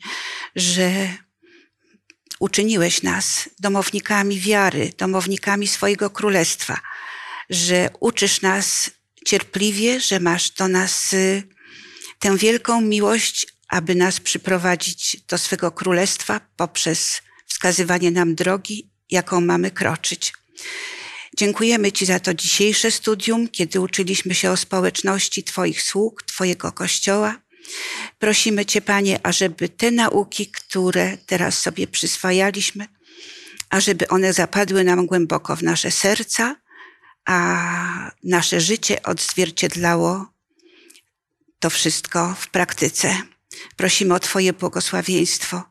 że 0.57 1.16
uczyniłeś 2.41 3.03
nas 3.03 3.49
domownikami 3.59 4.41
wiary, 4.41 4.93
domownikami 4.99 5.68
swojego 5.68 6.11
królestwa, 6.11 6.81
że 7.51 7.91
uczysz 8.01 8.41
nas 8.41 8.91
cierpliwie, 9.27 10.01
że 10.01 10.21
masz 10.21 10.51
do 10.51 10.68
nas 10.68 11.12
y, 11.12 11.43
tę 12.18 12.37
wielką 12.37 12.81
miłość, 12.81 13.47
aby 13.68 13.95
nas 13.95 14.21
przyprowadzić 14.21 15.16
do 15.29 15.39
swego 15.39 15.73
królestwa 15.73 16.41
poprzez 16.57 17.23
wskazywanie 17.47 18.11
nam 18.11 18.35
drogi, 18.35 18.91
jaką 19.11 19.41
mamy 19.41 19.71
kroczyć. 19.71 20.33
Dziękujemy 21.37 21.93
Ci 21.93 22.07
za 22.07 22.21
to 22.21 22.35
dzisiejsze 22.35 22.91
studium, 22.91 23.49
kiedy 23.49 23.81
uczyliśmy 23.81 24.35
się 24.35 24.51
o 24.51 24.57
społeczności 24.57 25.45
Twoich 25.45 25.83
sług, 25.83 26.23
Twojego 26.23 26.73
Kościoła. 26.73 27.37
Prosimy 28.18 28.66
Cię, 28.66 28.81
Panie, 28.81 29.21
ażeby 29.23 29.68
te 29.68 29.91
nauki, 29.91 30.47
które 30.47 31.18
teraz 31.27 31.59
sobie 31.59 31.87
przyswajaliśmy, 31.87 32.87
ażeby 33.71 34.09
one 34.09 34.33
zapadły 34.33 34.85
nam 34.85 35.07
głęboko 35.07 35.57
w 35.57 35.62
nasze 35.62 35.91
serca, 35.91 36.57
a 37.25 38.11
nasze 38.25 38.61
życie 38.61 39.03
odzwierciedlało 39.03 40.27
to 41.59 41.71
wszystko 41.71 42.35
w 42.35 42.49
praktyce. 42.49 43.16
Prosimy 43.77 44.14
o 44.14 44.21
Twoje 44.21 44.53
błogosławieństwo 44.53 45.62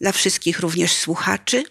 dla 0.00 0.12
wszystkich 0.12 0.60
również 0.60 0.92
słuchaczy 0.92 1.64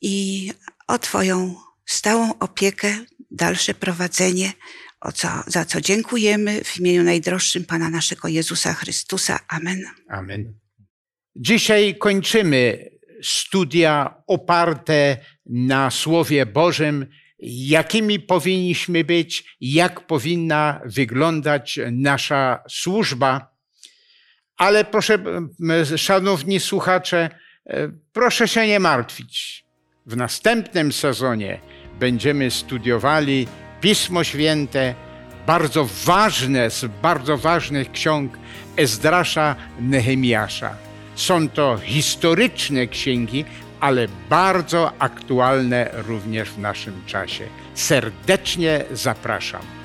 i 0.00 0.52
o 0.86 0.98
Twoją 0.98 1.54
stałą 1.86 2.38
opiekę, 2.38 2.98
dalsze 3.30 3.74
prowadzenie, 3.74 4.52
o 5.00 5.12
co, 5.12 5.28
za 5.46 5.64
co 5.64 5.80
dziękujemy 5.80 6.64
w 6.64 6.78
imieniu 6.80 7.02
najdroższym 7.02 7.64
Pana 7.64 7.90
naszego 7.90 8.28
Jezusa 8.28 8.74
Chrystusa. 8.74 9.40
Amen. 9.48 9.84
Amen. 10.08 10.54
Dzisiaj 11.36 11.98
kończymy 11.98 12.90
studia 13.22 14.22
oparte 14.26 15.16
na 15.46 15.90
Słowie 15.90 16.46
Bożym, 16.46 17.06
jakimi 17.42 18.20
powinniśmy 18.20 19.04
być, 19.04 19.56
jak 19.60 20.06
powinna 20.06 20.80
wyglądać 20.84 21.80
nasza 21.92 22.62
służba. 22.68 23.54
Ale 24.56 24.84
proszę, 24.84 25.18
szanowni 25.96 26.60
słuchacze, 26.60 27.30
proszę 28.12 28.48
się 28.48 28.66
nie 28.66 28.80
martwić. 28.80 29.64
W 30.06 30.16
następnym 30.16 30.92
sezonie 30.92 31.60
będziemy 31.98 32.50
studiowali 32.50 33.46
Pismo 33.80 34.24
Święte, 34.24 34.94
bardzo 35.46 35.88
ważne, 36.04 36.70
z 36.70 36.84
bardzo 37.02 37.38
ważnych 37.38 37.92
ksiąg 37.92 38.38
Ezdrasza, 38.76 39.56
Nehemiasza. 39.80 40.76
Są 41.14 41.48
to 41.48 41.78
historyczne 41.78 42.86
księgi, 42.86 43.44
ale 43.80 44.08
bardzo 44.30 44.92
aktualne 44.98 45.90
również 45.92 46.50
w 46.50 46.58
naszym 46.58 47.02
czasie. 47.06 47.44
Serdecznie 47.74 48.84
zapraszam. 48.92 49.79